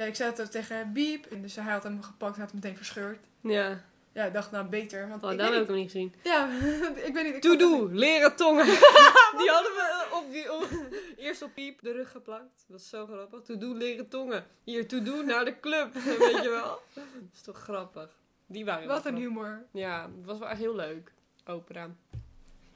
Ja, 0.00 0.06
ik 0.06 0.14
zei 0.14 0.32
het 0.36 0.50
tegen 0.50 0.92
Biep. 0.92 1.26
En 1.26 1.42
dus 1.42 1.56
hij 1.56 1.72
had 1.72 1.82
hem 1.82 2.02
gepakt 2.02 2.34
en 2.34 2.40
had 2.40 2.50
hem 2.50 2.60
meteen 2.62 2.76
verscheurd. 2.76 3.18
Ja, 3.40 3.80
Ja, 4.12 4.24
ik 4.24 4.32
dacht 4.32 4.50
nou 4.50 4.66
beter. 4.66 5.08
Want 5.08 5.24
oh, 5.24 5.32
ik 5.32 5.38
dat 5.38 5.52
heb 5.52 5.62
ik 5.62 5.68
nog 5.68 5.76
niet 5.76 5.90
gezien. 5.90 6.14
Ja, 6.22 6.48
ik 7.08 7.14
weet 7.14 7.24
niet. 7.24 7.34
ik 7.34 7.40
To 7.42 7.48
vond 7.48 7.60
het 7.60 7.70
do, 7.70 7.88
leren 7.92 8.36
tongen. 8.36 8.64
Die 9.40 9.50
hadden 9.50 9.72
we 9.72 10.06
eh, 10.10 10.16
op 10.16 10.32
die, 10.32 10.52
op- 10.52 10.68
eerst 11.16 11.42
op 11.42 11.54
piep 11.54 11.82
de 11.82 11.92
rug 11.92 12.10
geplakt. 12.10 12.64
Dat 12.68 12.80
is 12.80 12.88
zo 12.88 13.06
grappig. 13.06 13.42
To 13.42 13.58
do, 13.58 13.74
leren 13.74 14.08
tongen. 14.08 14.44
Hier, 14.64 14.88
to 14.88 15.02
do, 15.02 15.22
naar 15.22 15.44
de 15.44 15.60
club. 15.60 15.92
Weet 16.18 16.42
je 16.42 16.48
wel? 16.50 16.82
Dat 16.94 17.04
is 17.32 17.40
toch 17.40 17.58
grappig. 17.58 18.10
Die 18.46 18.64
waren 18.64 18.88
Wat 18.88 19.06
een 19.06 19.16
humor. 19.16 19.64
Ja, 19.72 20.02
het 20.16 20.26
was 20.26 20.38
wel 20.38 20.48
echt 20.48 20.58
heel 20.60 20.74
leuk. 20.74 21.12
Opera. 21.46 21.88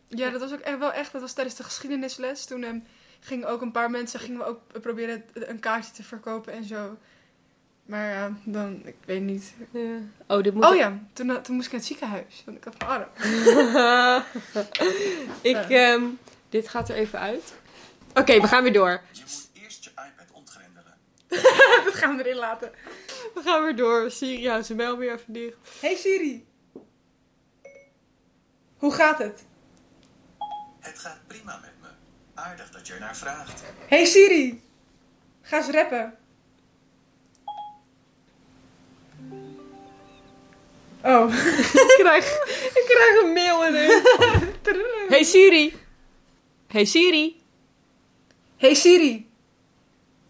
Ja, 0.08 0.30
dat 0.30 0.40
was 0.40 0.52
ook 0.52 0.60
echt 0.60 0.78
wel 0.78 0.92
echt. 0.92 1.12
Dat 1.12 1.20
was 1.20 1.32
tijdens 1.32 1.56
de 1.56 1.62
geschiedenisles. 1.62 2.44
Toen 2.44 2.62
ehm, 2.64 2.78
gingen 3.24 3.48
ook 3.48 3.62
een 3.62 3.72
paar 3.72 3.90
mensen 3.90 4.20
gingen 4.20 4.38
we 4.38 4.44
ook 4.44 4.60
proberen 4.80 5.24
een 5.32 5.60
kaartje 5.60 5.92
te 5.92 6.02
verkopen 6.02 6.52
en 6.52 6.64
zo. 6.64 6.98
Maar 7.86 8.10
ja, 8.10 8.32
dan, 8.44 8.82
ik 8.84 8.96
weet 9.04 9.22
niet. 9.22 9.54
Ja. 9.70 9.98
Oh, 10.26 10.42
dit 10.42 10.54
moet 10.54 10.64
Oh 10.64 10.74
ja, 10.74 10.98
toen, 11.12 11.30
eh, 11.30 11.36
toen 11.36 11.54
moest 11.54 11.66
ik 11.66 11.72
naar 11.72 11.80
het 11.80 11.88
ziekenhuis. 11.88 12.42
Want 12.44 12.56
ik 12.56 12.64
had 12.64 12.78
mijn 12.78 12.90
arm. 12.90 13.08
ik, 15.52 15.70
ehm, 15.70 16.04
dit 16.48 16.68
gaat 16.68 16.88
er 16.88 16.94
even 16.94 17.18
uit. 17.18 17.54
Oké, 18.14 18.40
we 18.40 18.46
gaan 18.46 18.62
weer 18.62 18.72
door. 18.72 19.00
Je 19.12 19.20
moet 19.20 19.50
eerst 19.52 19.84
je 19.84 19.90
iPad 19.90 20.32
ontgrendelen. 20.32 20.94
dat 21.84 21.94
gaan 21.94 22.16
we 22.16 22.24
erin 22.24 22.38
laten. 22.38 22.72
We 23.34 23.40
gaan 23.44 23.62
weer 23.62 23.76
door. 23.76 24.10
Siri 24.10 24.48
houdt 24.48 24.66
zijn 24.66 24.78
mail 24.78 24.98
weer 24.98 25.12
even 25.12 25.32
dicht. 25.32 25.56
Hey 25.80 25.96
Siri. 25.96 26.46
Hoe 28.76 28.92
gaat 28.92 29.18
het? 29.18 29.44
Het 30.80 30.98
gaat 30.98 31.18
prima 31.26 31.58
met 31.62 31.62
me. 31.62 31.73
Aardig 32.34 32.70
dat 32.70 32.86
je 32.86 32.92
ernaar 32.92 33.16
vraagt. 33.16 33.62
Hey 33.88 34.04
Siri. 34.04 34.62
Ga 35.42 35.56
eens 35.56 35.68
rappen. 35.70 36.18
Oh. 41.04 41.34
ik, 41.72 41.94
krijg, 41.98 42.26
ik 42.74 42.84
krijg 42.86 43.22
een 43.22 43.32
mail 43.32 43.64
in. 43.64 43.74
Hey 45.08 45.22
Siri. 45.24 45.76
Hey 46.66 46.84
Siri. 46.84 47.40
Hey 48.56 48.74
Siri. 48.74 49.28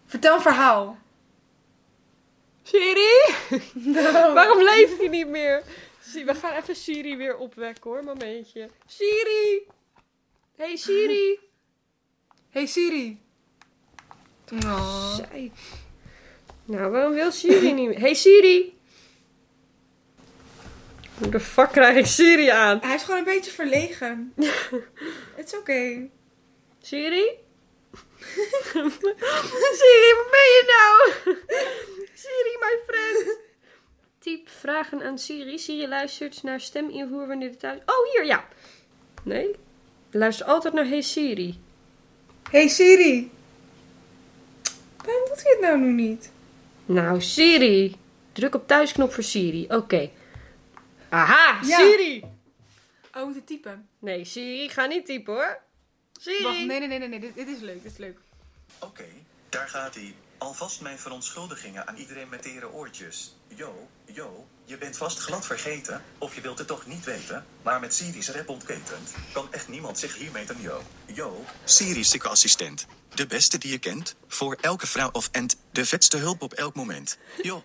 Vertel 0.05 0.35
een 0.35 0.41
verhaal. 0.41 0.97
Siri? 2.63 3.33
Waarom 4.33 4.63
leeft 4.63 4.97
hij 4.97 5.07
niet 5.07 5.27
meer? 5.27 5.63
Zie- 6.01 6.25
We 6.25 6.35
gaan 6.35 6.53
even 6.53 6.75
Siri 6.75 7.17
weer 7.17 7.37
opwekken 7.37 7.89
hoor, 7.91 8.03
momentje. 8.03 8.69
Siri! 8.85 9.67
Hey 10.57 10.75
Siri! 10.75 11.39
Hey 12.55 12.65
Siri. 12.65 13.19
Oh. 14.65 15.15
Zij. 15.15 15.51
Nou, 16.65 16.91
waarom 16.91 17.13
wil 17.13 17.31
Siri 17.31 17.73
niet 17.73 17.87
meer? 17.87 17.99
Hey 17.99 18.13
Siri! 18.13 18.77
Hoe 21.17 21.29
de 21.29 21.39
fuck 21.39 21.71
krijg 21.71 21.97
ik 21.97 22.05
Siri 22.05 22.47
aan? 22.47 22.79
Hij 22.81 22.95
is 22.95 23.03
gewoon 23.03 23.19
een 23.19 23.25
beetje 23.25 23.51
verlegen. 23.51 24.33
Het 25.35 25.45
is 25.45 25.55
oké. 25.57 26.09
Siri? 26.81 27.29
Siri, 29.79 30.13
waar 30.15 30.29
ben 30.31 30.47
je 30.55 30.63
nou? 30.67 31.35
Siri, 32.23 32.57
my 32.59 32.79
friend. 32.87 33.37
Typ 34.19 34.49
vragen 34.49 35.03
aan 35.03 35.19
Siri. 35.19 35.59
Siri 35.59 35.87
luistert 35.87 36.43
naar 36.43 36.59
steminvoer 36.59 37.27
wanneer 37.27 37.51
de 37.51 37.57
thuis... 37.57 37.79
Oh, 37.85 38.11
hier, 38.11 38.25
ja. 38.25 38.47
Nee. 39.23 39.55
Luister 40.11 40.45
altijd 40.45 40.73
naar 40.73 40.87
Hey 40.87 41.01
Siri. 41.01 41.63
Hey 42.51 42.67
Siri. 42.67 43.31
Waarom 45.05 45.25
doet 45.27 45.43
hij 45.43 45.51
het 45.51 45.59
nou 45.61 45.77
nu 45.79 45.91
niet? 45.91 46.31
Nou, 46.85 47.21
Siri. 47.21 47.95
Druk 48.31 48.55
op 48.55 48.67
thuisknop 48.67 49.13
voor 49.13 49.23
Siri. 49.23 49.65
Oké. 49.69 50.09
Aha, 51.09 51.59
Ja. 51.65 51.77
Siri. 51.77 52.23
Oh, 53.13 53.19
we 53.19 53.25
moeten 53.25 53.43
typen. 53.43 53.87
Nee, 53.99 54.25
Siri, 54.25 54.69
ga 54.69 54.85
niet 54.85 55.05
typen 55.05 55.33
hoor. 55.33 55.57
Siri. 56.19 56.43
Wacht, 56.43 56.57
nee, 56.57 56.65
nee, 56.79 56.87
nee, 56.87 56.99
nee, 56.99 57.07
nee. 57.07 57.19
Dit, 57.19 57.35
dit 57.35 57.47
is 57.47 57.59
leuk, 57.59 57.83
dit 57.83 57.91
is 57.91 57.97
leuk. 57.97 58.17
Oké, 58.79 59.03
daar 59.49 59.67
gaat 59.67 59.95
hij. 59.95 60.13
Alvast 60.37 60.81
mijn 60.81 60.99
verontschuldigingen 60.99 61.87
aan 61.87 61.95
iedereen 61.95 62.29
met 62.29 62.41
tere 62.41 62.71
oortjes. 62.71 63.35
Yo, 63.47 63.87
yo, 64.05 64.47
je 64.63 64.77
bent 64.77 64.97
vast 64.97 65.19
glad 65.19 65.45
vergeten, 65.45 66.03
of 66.17 66.35
je 66.35 66.41
wilt 66.41 66.57
het 66.57 66.67
toch 66.67 66.85
niet 66.85 67.03
weten, 67.03 67.45
maar 67.61 67.79
met 67.79 67.93
Siri's 67.93 68.29
rap 68.29 68.49
ontketend 68.49 69.13
kan 69.33 69.53
echt 69.53 69.67
niemand 69.67 69.99
zich 69.99 70.17
hiermee 70.17 70.45
dan 70.45 70.61
yo. 70.61 70.81
Yo, 71.05 71.43
Siri's 71.63 72.09
zieke 72.09 72.27
assistent. 72.27 72.85
De 73.13 73.27
beste 73.27 73.57
die 73.57 73.71
je 73.71 73.77
kent, 73.79 74.15
voor 74.27 74.57
elke 74.61 74.87
vrouw 74.87 75.09
of 75.11 75.29
ent, 75.31 75.57
de 75.71 75.85
vetste 75.85 76.17
hulp 76.17 76.41
op 76.41 76.53
elk 76.53 76.75
moment. 76.75 77.17
Yo. 77.41 77.63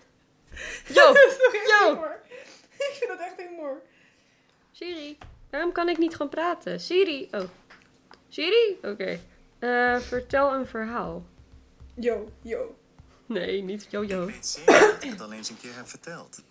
Yo, 0.87 1.05
Dat 1.13 1.15
is 1.15 1.37
toch 1.37 1.53
echt 1.53 1.69
yo. 1.69 1.87
humor? 1.87 2.19
Ik 2.89 2.95
vind 2.99 3.09
dat 3.09 3.19
echt 3.19 3.49
humor. 3.49 3.81
Siri, 4.71 5.17
waarom 5.49 5.71
kan 5.71 5.89
ik 5.89 5.97
niet 5.97 6.11
gewoon 6.11 6.29
praten? 6.29 6.79
Siri, 6.79 7.27
oh. 7.31 7.49
Siri? 8.29 8.77
Oké. 8.81 9.19
Eh, 9.59 9.99
vertel 9.99 10.53
een 10.53 10.67
verhaal. 10.67 11.25
Yo, 12.01 12.31
yo. 12.41 12.75
Nee, 13.25 13.61
niet 13.63 13.87
jojo. 13.89 14.27
Ik 14.27 14.33
weet 14.33 14.45
zeker 14.47 14.79
dat 14.79 15.03
ik 15.03 15.09
het 15.09 15.21
al 15.21 15.31
eens 15.31 15.49
een 15.49 15.57
keer 15.57 15.75
heb 15.75 15.87
verteld. 15.89 16.41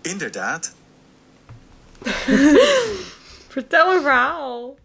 Inderdaad, 0.00 0.74
Vertel 3.48 3.94
een 3.94 4.02
verhaal. 4.02 4.76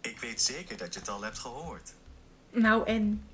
ik 0.00 0.18
weet 0.20 0.42
zeker 0.42 0.76
dat 0.76 0.94
je 0.94 1.00
het 1.00 1.08
al 1.08 1.22
hebt 1.22 1.38
gehoord. 1.38 1.92
Nou 2.50 2.86
en? 2.86 3.26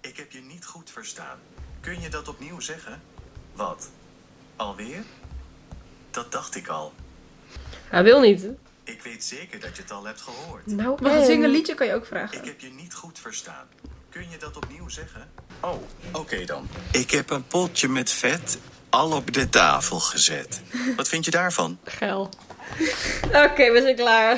Ik 0.00 0.16
heb 0.16 0.32
je 0.32 0.40
niet 0.40 0.64
goed 0.66 0.90
verstaan. 0.90 1.38
Kun 1.80 2.00
je 2.00 2.08
dat 2.08 2.28
opnieuw 2.28 2.60
zeggen? 2.60 3.02
Wat? 3.52 3.88
Alweer? 4.56 5.02
Dat 6.10 6.32
dacht 6.32 6.54
ik 6.54 6.68
al. 6.68 6.92
Hij 7.88 8.02
wil 8.02 8.20
niet. 8.20 8.48
Ik 8.84 9.02
weet 9.02 9.24
zeker 9.24 9.60
dat 9.60 9.76
je 9.76 9.82
het 9.82 9.90
al 9.90 10.04
hebt 10.04 10.20
gehoord. 10.20 10.66
Nou, 10.66 11.02
Mag 11.02 11.12
en? 11.12 11.18
ik 11.18 11.24
zingen 11.24 11.44
een 11.44 11.50
liedje? 11.50 11.74
Kan 11.74 11.86
je 11.86 11.94
ook 11.94 12.00
Ik 12.02 12.08
vragen. 12.08 12.44
heb 12.44 12.60
je 12.60 12.70
niet 12.70 12.94
goed 12.94 13.18
verstaan. 13.18 13.66
Kun 14.14 14.26
je 14.30 14.36
dat 14.38 14.56
opnieuw 14.56 14.88
zeggen? 14.88 15.28
Oh, 15.60 15.74
oké 16.12 16.44
dan. 16.44 16.68
Ik 16.92 17.10
heb 17.10 17.30
een 17.30 17.46
potje 17.46 17.88
met 17.88 18.10
vet 18.10 18.58
al 18.88 19.12
op 19.12 19.32
de 19.32 19.48
tafel 19.48 19.98
gezet. 19.98 20.62
Wat 20.96 21.08
vind 21.08 21.24
je 21.24 21.30
daarvan? 21.30 21.78
Geil. 21.84 22.28
Oké, 23.44 23.72
we 23.72 23.80
zijn 23.82 23.96
klaar. 23.96 24.36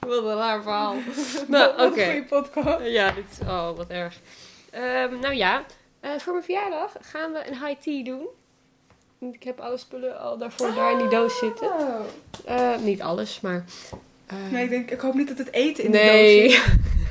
Wat 0.00 0.24
een 0.24 0.36
raar 0.36 0.62
verhaal. 0.62 0.96
nou, 1.48 1.70
oké. 1.90 2.04
Goede 2.04 2.24
podcast. 2.28 2.84
Ja, 2.84 3.10
dit 3.10 3.24
is... 3.32 3.38
Oh, 3.46 3.76
wat 3.76 3.88
erg. 3.88 4.14
Ehm, 4.70 5.18
nou 5.18 5.34
ja, 5.34 5.64
eh, 6.00 6.10
voor 6.18 6.32
mijn 6.32 6.44
verjaardag 6.44 6.92
gaan 7.00 7.32
we 7.32 7.46
een 7.46 7.66
high 7.66 7.80
tea 7.80 8.04
doen. 8.04 8.26
Ik 9.32 9.42
heb 9.42 9.60
alle 9.60 9.76
spullen 9.78 10.20
al 10.20 10.38
daarvoor 10.38 10.74
daar 10.74 10.92
in 10.92 10.98
die 10.98 11.08
doos 11.08 11.38
zitten. 11.38 11.68
Oh. 11.68 12.00
Eh, 12.44 12.78
niet 12.78 13.02
alles, 13.02 13.40
maar... 13.40 13.64
eh, 14.26 14.36
Nee, 14.50 14.64
ik, 14.64 14.70
denk, 14.70 14.90
ik 14.90 15.00
hoop 15.00 15.14
niet 15.14 15.28
dat 15.28 15.38
het 15.38 15.52
eten 15.52 15.84
in 15.84 15.90
de 15.90 15.98
doos 15.98 16.54
zit. 16.54 16.74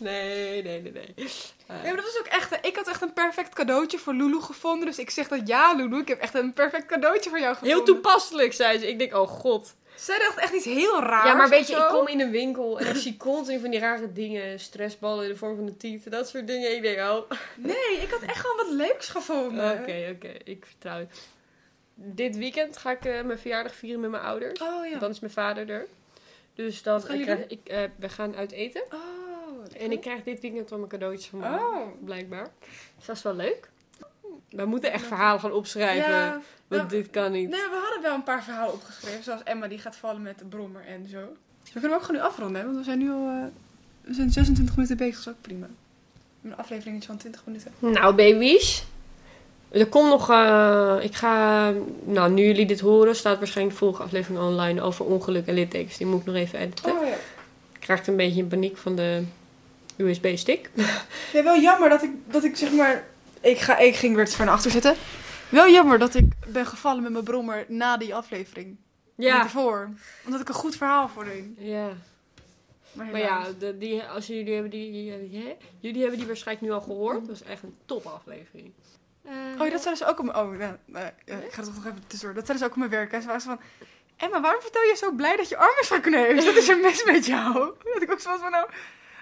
nee, 0.00 0.62
nee, 0.62 0.82
nee, 0.82 0.92
nee. 0.92 1.14
Eh, 1.16 1.76
Nee, 1.82 1.82
maar 1.82 1.96
dat 1.96 2.04
was 2.04 2.18
ook 2.18 2.26
echt... 2.26 2.66
Ik 2.66 2.76
had 2.76 2.88
echt 2.88 3.02
een 3.02 3.12
perfect 3.12 3.54
cadeautje 3.54 3.98
voor 3.98 4.14
Lulu 4.14 4.40
gevonden. 4.40 4.86
Dus 4.86 4.98
ik 4.98 5.10
zeg 5.10 5.28
dat 5.28 5.48
ja, 5.48 5.74
Lulu. 5.74 6.00
Ik 6.00 6.08
heb 6.08 6.20
echt 6.20 6.34
een 6.34 6.52
perfect 6.52 6.86
cadeautje 6.86 7.30
voor 7.30 7.40
jou 7.40 7.54
gevonden. 7.54 7.76
heel 7.76 7.86
toepasselijk, 7.86 8.52
zei 8.52 8.78
ze. 8.78 8.88
Ik 8.88 8.98
denk, 8.98 9.14
oh 9.14 9.28
god. 9.28 9.74
Zij 9.94 10.18
dacht 10.18 10.38
echt 10.38 10.52
iets 10.52 10.64
heel 10.64 11.02
raars. 11.02 11.28
Ja, 11.28 11.34
maar 11.34 11.48
weet 11.48 11.66
je, 11.66 11.74
zo. 11.74 11.82
ik 11.82 11.88
kom 11.88 12.08
in 12.08 12.20
een 12.20 12.30
winkel 12.30 12.80
en 12.80 12.86
ik 12.86 12.96
zie 12.96 13.16
continu 13.16 13.60
van 13.60 13.70
die 13.70 13.80
rare 13.80 14.12
dingen. 14.12 14.60
Stressballen 14.60 15.24
in 15.24 15.30
de 15.30 15.36
vorm 15.36 15.56
van 15.56 15.66
een 15.66 15.76
tiet. 15.76 16.10
Dat 16.10 16.28
soort 16.28 16.46
dingen. 16.46 16.76
Ik 16.76 16.82
denk, 16.82 16.98
oh... 16.98 17.30
Nee, 17.56 18.00
ik 18.02 18.10
had 18.10 18.22
echt 18.22 18.38
gewoon 18.38 18.56
wat 18.56 18.70
leuks 18.70 19.08
gevonden. 19.08 19.72
Oké, 19.80 20.12
oké. 20.14 20.32
Ik 20.44 20.66
vertrouw 20.66 20.98
je. 20.98 21.06
Dit 21.94 22.36
weekend 22.36 22.76
ga 22.76 22.90
ik 22.90 23.04
eh, 23.04 23.22
mijn 23.22 23.38
verjaardag 23.38 23.74
vieren 23.74 24.00
met 24.00 24.10
mijn 24.10 24.22
ouders. 24.22 24.60
Oh 24.60 24.86
ja. 24.86 24.98
Dan 24.98 25.10
is 25.10 25.20
mijn 25.20 25.32
vader 25.32 25.70
er. 25.70 25.86
Dus 26.54 26.82
dan 26.82 27.00
ik 27.00 27.06
jullie 27.06 27.24
krijg, 27.24 27.46
ik, 27.46 27.60
eh, 27.64 27.82
we 27.96 28.08
gaan 28.08 28.36
uit 28.36 28.52
eten. 28.52 28.82
Oh. 28.92 29.19
En 29.80 29.92
ik 29.92 30.00
krijg 30.00 30.22
dit 30.22 30.40
weekend 30.40 30.72
al 30.72 30.78
mijn 30.78 30.90
cadeautjes 30.90 31.26
van 31.26 31.38
me. 31.38 31.46
Oh. 31.46 32.04
Blijkbaar. 32.04 32.48
Dus 32.96 33.06
dat 33.06 33.16
is 33.16 33.22
wel 33.22 33.34
leuk. 33.34 33.70
We 34.50 34.64
moeten 34.64 34.92
echt 34.92 35.06
verhalen 35.06 35.40
gaan 35.40 35.52
opschrijven. 35.52 36.10
Ja, 36.10 36.30
want 36.68 36.82
nou, 36.82 36.88
dit 36.88 37.10
kan 37.10 37.32
niet. 37.32 37.48
nee, 37.48 37.60
we 37.60 37.80
hadden 37.82 38.02
wel 38.02 38.14
een 38.14 38.22
paar 38.22 38.44
verhalen 38.44 38.72
opgeschreven. 38.74 39.22
Zoals 39.22 39.42
Emma 39.42 39.68
die 39.68 39.78
gaat 39.78 39.96
vallen 39.96 40.22
met 40.22 40.38
de 40.38 40.44
brommer 40.44 40.84
en 40.86 41.08
zo. 41.08 41.18
We 41.72 41.80
kunnen 41.80 41.98
ook 41.98 42.04
gewoon 42.04 42.20
nu 42.20 42.26
afronden, 42.26 42.56
hè, 42.60 42.64
want 42.66 42.78
we 42.78 42.84
zijn 42.84 42.98
nu 42.98 43.10
al... 43.10 43.28
eh, 43.28 43.44
we 44.00 44.14
zijn 44.14 44.30
26 44.30 44.76
minuten 44.76 44.96
bezig, 44.96 45.14
dat 45.14 45.24
is 45.26 45.30
ook 45.32 45.40
prima. 45.40 45.66
Een 46.44 46.56
aflevering 46.56 46.98
is 46.98 47.06
van 47.06 47.16
20 47.16 47.42
minuten. 47.44 47.72
Nou, 47.78 48.14
baby's. 48.14 48.84
Er 49.68 49.86
komt 49.86 50.08
nog... 50.08 50.30
eh, 50.30 50.96
ik 51.00 51.14
ga... 51.14 51.72
Nou, 52.04 52.30
nu 52.30 52.44
jullie 52.44 52.66
dit 52.66 52.80
horen, 52.80 53.16
staat 53.16 53.38
waarschijnlijk 53.38 53.78
de 53.78 53.84
volgende 53.84 54.06
aflevering 54.06 54.40
online 54.40 54.80
over 54.82 55.04
ongeluk 55.04 55.46
en 55.46 55.54
littekens. 55.54 55.96
Die 55.96 56.06
moet 56.06 56.20
ik 56.20 56.26
nog 56.26 56.34
even 56.34 56.58
editen. 56.58 56.92
Oh 56.98 57.06
ja. 57.06 57.14
Ik 57.72 57.80
krijg 57.80 58.06
een 58.06 58.16
beetje 58.16 58.40
in 58.40 58.48
paniek 58.48 58.76
van 58.76 58.96
de 58.96 59.22
USB-stick. 60.00 60.70
Ja, 61.32 61.42
wel 61.42 61.60
jammer 61.60 61.88
dat 61.88 62.02
ik, 62.02 62.10
dat 62.26 62.44
ik 62.44 62.56
zeg 62.56 62.72
maar... 62.72 63.04
Ik, 63.40 63.58
ga, 63.58 63.78
ik 63.78 63.94
ging 63.94 64.16
weer 64.16 64.28
ver 64.28 64.44
naar 64.44 64.54
achter 64.54 64.70
zitten. 64.70 64.94
Wel 65.48 65.68
jammer 65.68 65.98
dat 65.98 66.14
ik 66.14 66.32
ben 66.46 66.66
gevallen 66.66 67.02
met 67.02 67.12
mijn 67.12 67.24
brommer 67.24 67.64
na 67.68 67.96
die 67.96 68.14
aflevering. 68.14 68.76
Ja. 69.16 69.42
ervoor. 69.42 69.88
Omdat 70.24 70.40
ik 70.40 70.48
een 70.48 70.54
goed 70.54 70.76
verhaal 70.76 71.08
voor 71.08 71.24
deed. 71.24 71.44
Ja. 71.58 71.88
Maar, 72.92 73.06
Maar 73.06 73.20
ja, 73.20 73.46
de, 73.58 73.78
die, 73.78 74.02
als 74.02 74.26
jullie 74.26 74.52
hebben 74.52 74.70
die, 74.70 75.04
jullie 75.80 76.00
hebben 76.00 76.18
die 76.18 76.26
waarschijnlijk 76.26 76.66
nu 76.66 76.72
al 76.72 76.80
gehoord. 76.80 77.18
Dat 77.18 77.28
was 77.28 77.42
echt 77.42 77.62
een 77.62 77.76
top 77.86 78.06
aflevering. 78.06 78.72
Oh, 79.58 79.66
ja, 79.66 79.70
dat 79.70 79.82
zeiden 79.82 79.96
ze 79.96 80.06
ook 80.06 80.18
op 80.18 80.24
mijn... 80.24 80.36
Oh, 80.36 80.54
ik 81.24 81.52
ga 81.52 81.60
er 81.60 81.64
toch 81.64 81.74
nog 81.74 81.86
even 81.86 82.02
tussendoor. 82.06 82.34
Dat 82.34 82.46
zeiden 82.46 82.58
ze 82.58 82.64
ook 82.64 82.70
op 82.70 82.76
mijn 82.76 82.90
werk. 82.90 83.12
Hè. 83.12 83.20
Ze 83.20 83.26
waren 83.26 83.40
van... 83.40 83.60
Emma, 84.16 84.40
waarom 84.40 84.60
vertel 84.60 84.82
je 84.82 84.96
zo 84.96 85.12
blij 85.12 85.36
dat 85.36 85.48
je 85.48 85.56
arm 85.56 85.76
is 85.80 85.88
gekneusd? 85.88 86.46
Dat 86.46 86.56
is 86.56 86.68
er 86.68 86.78
mis 86.78 87.04
met 87.04 87.26
jou. 87.26 87.72
Dat 87.94 88.02
ik 88.02 88.12
ook 88.12 88.20
zo 88.20 88.30
was 88.30 88.40
van, 88.40 88.50
nou... 88.50 88.68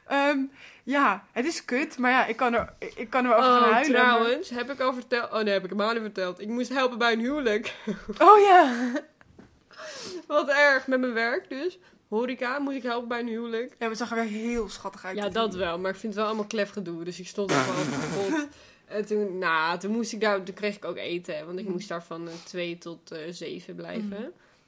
ehm, 0.08 0.38
ja, 0.84 1.24
het 1.32 1.44
is 1.46 1.64
kut, 1.64 1.98
maar 1.98 2.10
ja, 2.10 2.26
ik 2.26 2.36
kan 2.36 2.54
er, 2.54 2.72
ik, 2.96 3.10
kan 3.10 3.22
er 3.24 3.28
wel 3.30 3.38
over 3.38 3.50
gaan 3.50 3.62
Oh, 3.68 3.72
huilen. 3.72 3.92
maar- 3.92 4.02
trouwens, 4.14 4.50
heb 4.50 4.70
ik 4.70 4.80
al 4.80 4.92
verteld... 4.94 5.32
Oh 5.32 5.40
nee, 5.42 5.52
heb 5.52 5.64
ik 5.64 5.70
hem 5.70 5.80
al 5.80 5.92
niet 5.92 6.02
verteld. 6.02 6.40
Ik 6.40 6.48
moest 6.48 6.68
helpen 6.68 6.98
bij 6.98 7.12
een 7.12 7.20
huwelijk. 7.20 7.74
Oh 8.18 8.40
ja. 8.40 8.72
Wat 10.26 10.48
erg, 10.48 10.86
met 10.86 11.00
mijn 11.00 11.12
werk 11.12 11.48
dus. 11.48 11.78
Horeca, 12.08 12.58
moet 12.58 12.74
ik 12.74 12.82
helpen 12.82 13.08
bij 13.08 13.20
een 13.20 13.26
huwelijk. 13.28 13.68
Ja, 13.70 13.74
maar 13.78 13.88
het 13.88 13.98
zag 13.98 14.10
er 14.16 14.22
heel 14.24 14.68
schattig 14.68 15.04
uit. 15.04 15.16
Ja, 15.16 15.28
dat 15.28 15.54
wel, 15.54 15.78
maar 15.78 15.90
ik 15.90 15.96
vind 15.96 16.12
het 16.12 16.20
wel 16.22 16.26
allemaal 16.26 16.46
klef 16.46 16.70
gedoe. 16.70 17.04
Dus 17.04 17.20
ik 17.20 17.26
stond 17.26 17.50
er 17.50 17.56
gewoon 17.56 18.00
God. 18.12 18.46
En 18.88 19.06
toen, 19.06 19.38
nou, 19.38 19.78
toen 19.78 19.90
moest 19.92 20.12
ik 20.12 20.20
daar, 20.20 20.42
toen 20.42 20.54
kreeg 20.54 20.76
ik 20.76 20.84
ook 20.84 20.96
eten. 20.96 21.46
Want 21.46 21.58
ik 21.58 21.64
Mm. 21.66 21.72
moest 21.72 21.88
daar 21.88 22.02
van 22.02 22.28
eh, 22.28 22.34
twee 22.44 22.78
tot 22.78 23.10
eh, 23.10 23.18
zeven 23.30 23.74
blijven. 23.74 24.02
Mm. 24.08 24.14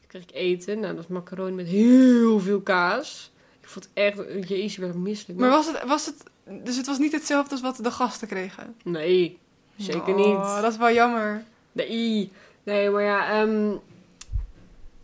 Toen 0.00 0.06
kreeg 0.06 0.22
ik 0.22 0.30
eten. 0.32 0.74
Nou, 0.80 0.86
dat 0.86 0.96
was 0.96 1.06
macaroni 1.06 1.52
met 1.54 1.66
heel 1.66 2.38
veel 2.40 2.60
kaas. 2.60 3.32
Ik 3.70 3.76
vond 3.76 3.88
het 3.94 4.04
echt, 4.28 4.48
jezus, 4.48 4.74
ik 4.74 4.80
werd 4.84 4.94
misselijk. 4.94 5.38
Maar 5.38 5.50
was 5.50 5.66
het, 5.66 5.82
was 5.86 6.06
het... 6.06 6.22
Dus 6.64 6.76
het 6.76 6.86
was 6.86 6.98
niet 6.98 7.12
hetzelfde 7.12 7.50
als 7.50 7.60
wat 7.60 7.76
de 7.76 7.90
gasten 7.90 8.28
kregen? 8.28 8.74
Nee, 8.84 9.38
zeker 9.76 10.14
Oh, 10.14 10.16
niet. 10.16 10.62
dat 10.62 10.72
is 10.72 10.78
wel 10.78 10.92
jammer. 10.92 11.42
Nee, 11.72 12.32
nee, 12.62 12.90
maar 12.90 13.02
ja, 13.02 13.30
ehm, 13.42 13.72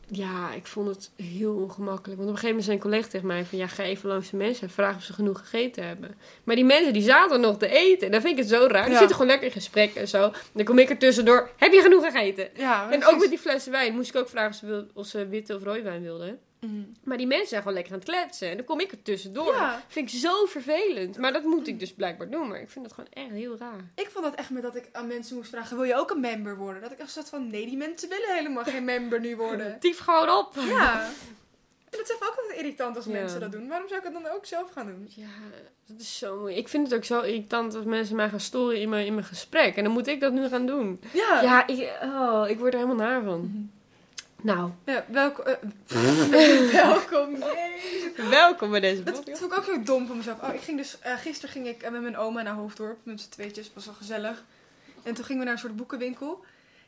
ja, 0.09 0.53
ik 0.53 0.67
vond 0.67 0.89
het 0.89 1.11
heel 1.27 1.55
ongemakkelijk. 1.55 2.19
Want 2.21 2.31
op 2.31 2.35
een 2.35 2.41
gegeven 2.41 2.47
moment 2.49 2.65
zei 2.65 2.77
een 2.77 2.83
collega 2.83 3.09
tegen 3.09 3.27
mij 3.27 3.45
van... 3.45 3.59
Ja, 3.59 3.67
ga 3.67 3.83
even 3.83 4.09
langs 4.09 4.31
de 4.31 4.37
mensen 4.37 4.67
en 4.69 4.73
vraag 4.75 4.97
of 4.97 5.03
ze 5.03 5.13
genoeg 5.13 5.39
gegeten 5.39 5.87
hebben. 5.87 6.15
Maar 6.45 6.55
die 6.57 6.65
mensen, 6.65 6.93
die 6.93 7.03
zaten 7.03 7.41
nog 7.41 7.57
te 7.59 7.69
eten. 7.69 8.07
En 8.07 8.13
dan 8.13 8.21
vind 8.21 8.33
ik 8.33 8.45
het 8.45 8.49
zo 8.53 8.67
raar. 8.67 8.83
Die 8.85 8.93
Ja. 8.93 8.99
zitten 8.99 9.17
gewoon 9.17 9.31
lekker 9.31 9.47
in 9.47 9.53
gesprek 9.53 9.95
en 9.95 10.09
zo. 10.09 10.23
En 10.25 10.33
dan 10.53 10.65
kom 10.65 10.79
ik 10.79 10.91
er 10.91 10.99
tussendoor. 10.99 11.51
Heb 11.57 11.73
je 11.73 11.81
genoeg 11.81 12.05
gegeten? 12.05 12.49
Ja, 12.57 12.91
En 12.91 13.07
ook 13.07 13.19
met 13.21 13.29
die 13.29 13.39
flessen 13.39 13.73
wijn 13.73 13.95
moest 13.95 14.09
ik 14.15 14.21
ook 14.21 14.29
vragen 14.29 14.51
of 14.51 14.57
ze, 14.57 14.67
wil, 14.67 14.87
of 14.95 15.07
ze 15.07 15.27
witte 15.29 15.57
of 15.57 15.63
rode 15.63 15.83
wijn 15.83 16.03
wilden. 16.03 16.39
Mhm. 16.61 16.73
Maar 17.05 17.17
die 17.17 17.27
mensen 17.27 17.49
zijn 17.49 17.61
gewoon 17.61 17.77
lekker 17.77 17.93
aan 17.93 17.99
het 17.99 18.09
kletsen. 18.09 18.51
En 18.51 18.57
dan 18.57 18.67
kom 18.67 18.81
ik 18.81 18.93
er 18.93 19.03
tussendoor. 19.03 19.55
Ja. 19.55 19.83
Vind 19.89 20.13
ik 20.13 20.19
zo 20.21 20.45
vervelend. 20.45 21.19
Maar 21.19 21.33
dat 21.33 21.43
moet 21.43 21.67
ik 21.67 21.79
dus 21.81 21.93
blijkbaar 21.93 22.31
doen. 22.31 22.49
Maar 22.49 22.61
ik 22.61 22.71
vind 22.71 22.85
dat 22.85 22.95
gewoon 22.95 23.11
echt 23.13 23.31
heel 23.31 23.57
raar. 23.59 23.85
Ik 23.95 24.09
vond 24.11 24.25
dat 24.25 24.35
echt 24.35 24.51
met 24.51 24.63
dat 24.63 24.77
ik 24.77 24.89
aan 24.93 25.07
mensen 25.07 25.37
moest 25.37 25.51
vragen: 25.51 25.77
wil 25.77 25.85
je 25.87 25.97
ook 25.97 26.11
een 26.11 26.21
member 26.21 26.57
worden? 26.57 26.83
Dat 26.83 26.93
ik 26.93 26.99
echt 26.99 27.11
zat 27.13 27.29
van: 27.29 27.51
nee, 27.51 27.67
die 27.67 27.77
mensen 27.77 28.09
willen 28.09 28.35
helemaal 28.35 28.65
geen 28.65 28.85
member 28.95 29.21
nu 29.21 29.37
worden. 29.37 29.79
Tief 29.81 29.99
gewoon 29.99 30.31
op. 30.31 30.53
Ja. 30.55 31.05
En 31.91 31.99
dat 32.03 32.11
is 32.11 32.15
ook 32.15 32.23
altijd 32.37 32.59
irritant 32.59 32.97
als 32.97 33.05
Ja. 33.05 33.11
mensen 33.13 33.41
dat 33.41 33.53
doen. 33.53 33.69
Waarom 33.69 33.89
zou 33.89 34.01
ik 34.01 34.07
het 34.07 34.23
dan 34.23 34.33
ook 34.33 34.47
zelf 34.47 34.71
gaan 34.71 34.87
doen? 34.87 35.07
Ja, 35.17 35.27
dat 35.87 36.01
is 36.01 36.19
zo 36.19 36.37
moeilijk. 36.37 36.59
Ik 36.59 36.69
vind 36.69 36.87
het 36.87 36.97
ook 36.97 37.05
zo 37.05 37.21
irritant 37.21 37.75
als 37.75 37.85
mensen 37.85 38.17
mij 38.17 38.29
gaan 38.29 38.41
storen 38.41 38.81
in 38.81 38.89
mijn, 38.89 39.07
in 39.07 39.15
mijn 39.15 39.27
gesprek. 39.27 39.77
En 39.77 39.85
dan 39.85 39.93
moet 39.93 40.07
ik 40.07 40.21
dat 40.21 40.33
nu 40.33 40.49
gaan 40.49 40.67
doen. 40.67 41.01
Ja. 41.13 41.43
Ja, 41.43 41.67
ik, 41.67 41.91
oh, 42.03 42.45
ik 42.49 42.59
word 42.59 42.73
er 42.75 42.79
helemaal 42.81 43.07
naar 43.07 43.23
van. 43.23 43.71
Nou, 44.47 44.71
Ja, 44.85 45.05
welkom. 45.23 45.45
eh, 45.45 45.55
welkom. 46.73 47.37
Jezus. 47.37 48.29
welkom 48.29 48.71
bij 48.71 48.81
deze 48.81 49.03
Dat 49.03 49.15
podcast. 49.15 49.39
vond 49.39 49.53
ik 49.53 49.59
ook 49.59 49.65
zo 49.65 49.83
dom 49.83 50.07
van 50.07 50.17
mezelf. 50.17 50.43
Oh, 50.43 50.55
ik 50.55 50.61
ging 50.61 50.77
dus, 50.79 50.99
eh, 51.01 51.19
gisteren 51.19 51.51
ging 51.51 51.67
ik 51.67 51.83
eh, 51.83 51.91
met 51.91 52.03
mijn 52.03 52.17
oma 52.17 52.43
naar 52.43 52.55
Hoofddorp. 52.55 52.99
Met 53.03 53.21
z'n 53.21 53.29
tweetjes. 53.29 53.71
was 53.75 53.85
wel 53.85 53.95
gezellig. 53.95 54.45
En 55.03 55.15
toen 55.15 55.25
gingen 55.25 55.39
we 55.39 55.45
naar 55.45 55.55
een 55.55 55.61
soort 55.61 55.77
boekenwinkel. 55.77 56.45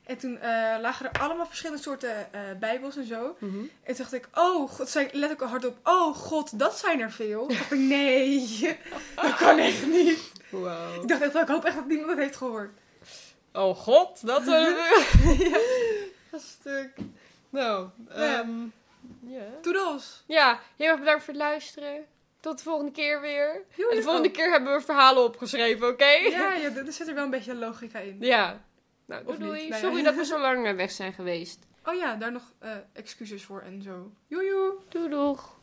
En 0.07 0.19
toen 0.19 0.39
eh, 0.39 0.51
lagen 0.81 1.13
er 1.13 1.21
allemaal 1.21 1.47
verschillende 1.47 1.83
soorten 1.83 2.33
eh, 2.33 2.41
bijbels 2.61 2.97
en 2.97 3.07
zo. 3.07 3.37
Mhm. 3.39 3.59
En 3.59 3.69
toen 3.85 3.97
dacht 3.97 4.13
ik, 4.13 4.29
oh, 4.35 4.71
god, 4.71 4.89
zei 4.89 5.05
ik 5.05 5.13
letterlijk 5.13 5.43
al 5.43 5.49
hardop, 5.49 5.77
oh 5.83 6.15
god, 6.17 6.59
dat 6.59 6.79
zijn 6.79 7.01
er 7.01 7.11
veel. 7.13 7.47
Toen 7.47 7.57
dacht 7.57 7.73
ik, 7.73 7.79
nee, 7.79 8.79
dat 9.23 9.35
kan 9.37 9.59
echt 9.59 9.87
niet. 9.87 10.33
Wow. 10.49 11.03
Ik 11.03 11.09
dacht 11.09 11.21
echt, 11.23 11.35
ik 11.35 11.49
hoop 11.49 11.65
echt 11.65 11.77
dat 11.77 11.87
niemand 11.87 12.11
het 12.11 12.19
heeft 12.19 12.37
gehoord. 12.37 12.71
Oh 13.53 13.77
god, 13.77 14.27
dat 14.27 14.45
we... 14.51 15.87
Dat 16.31 16.41
stuk. 16.61 16.91
Nou, 17.51 17.89
Ja. 18.09 18.39
ehm, 18.39 18.51
ja. 19.21 19.43
Toedels. 19.63 20.25
Ja, 20.27 20.61
heel 20.77 20.87
erg 20.89 20.99
bedankt 20.99 21.25
voor 21.25 21.35
het 21.35 21.43
luisteren. 21.43 22.05
Tot 22.41 22.57
de 22.59 22.63
volgende 22.65 22.93
keer 22.93 23.21
weer. 23.21 23.63
Joe, 23.77 23.91
En 23.91 23.97
de 23.97 24.03
volgende 24.03 24.31
keer 24.31 24.51
hebben 24.51 24.75
we 24.75 24.81
verhalen 24.81 25.23
opgeschreven, 25.25 25.89
oké? 25.89 26.05
Ja, 26.05 26.53
ja, 26.55 26.71
er 26.77 26.93
zit 26.93 27.09
er 27.09 27.15
wel 27.15 27.25
een 27.25 27.31
beetje 27.31 27.55
logica 27.55 27.99
in. 27.99 28.17
Ja. 28.21 28.65
Nou, 29.07 29.39
doei. 29.39 29.67
ja. 29.67 29.77
Sorry 29.77 30.03
dat 30.03 30.15
we 30.15 30.25
zo 30.35 30.39
lang 30.41 30.77
weg 30.77 30.91
zijn 30.91 31.13
geweest. 31.13 31.67
Oh 31.85 31.95
ja, 31.95 32.15
daar 32.15 32.33
nog 32.33 32.43
eh, 32.59 32.71
excuses 32.93 33.45
voor 33.45 33.61
en 33.61 33.83
zo. 33.83 34.13
Joe, 34.27 34.45
joe. 34.45 34.73
Doei 34.89 35.09
doeg. 35.09 35.57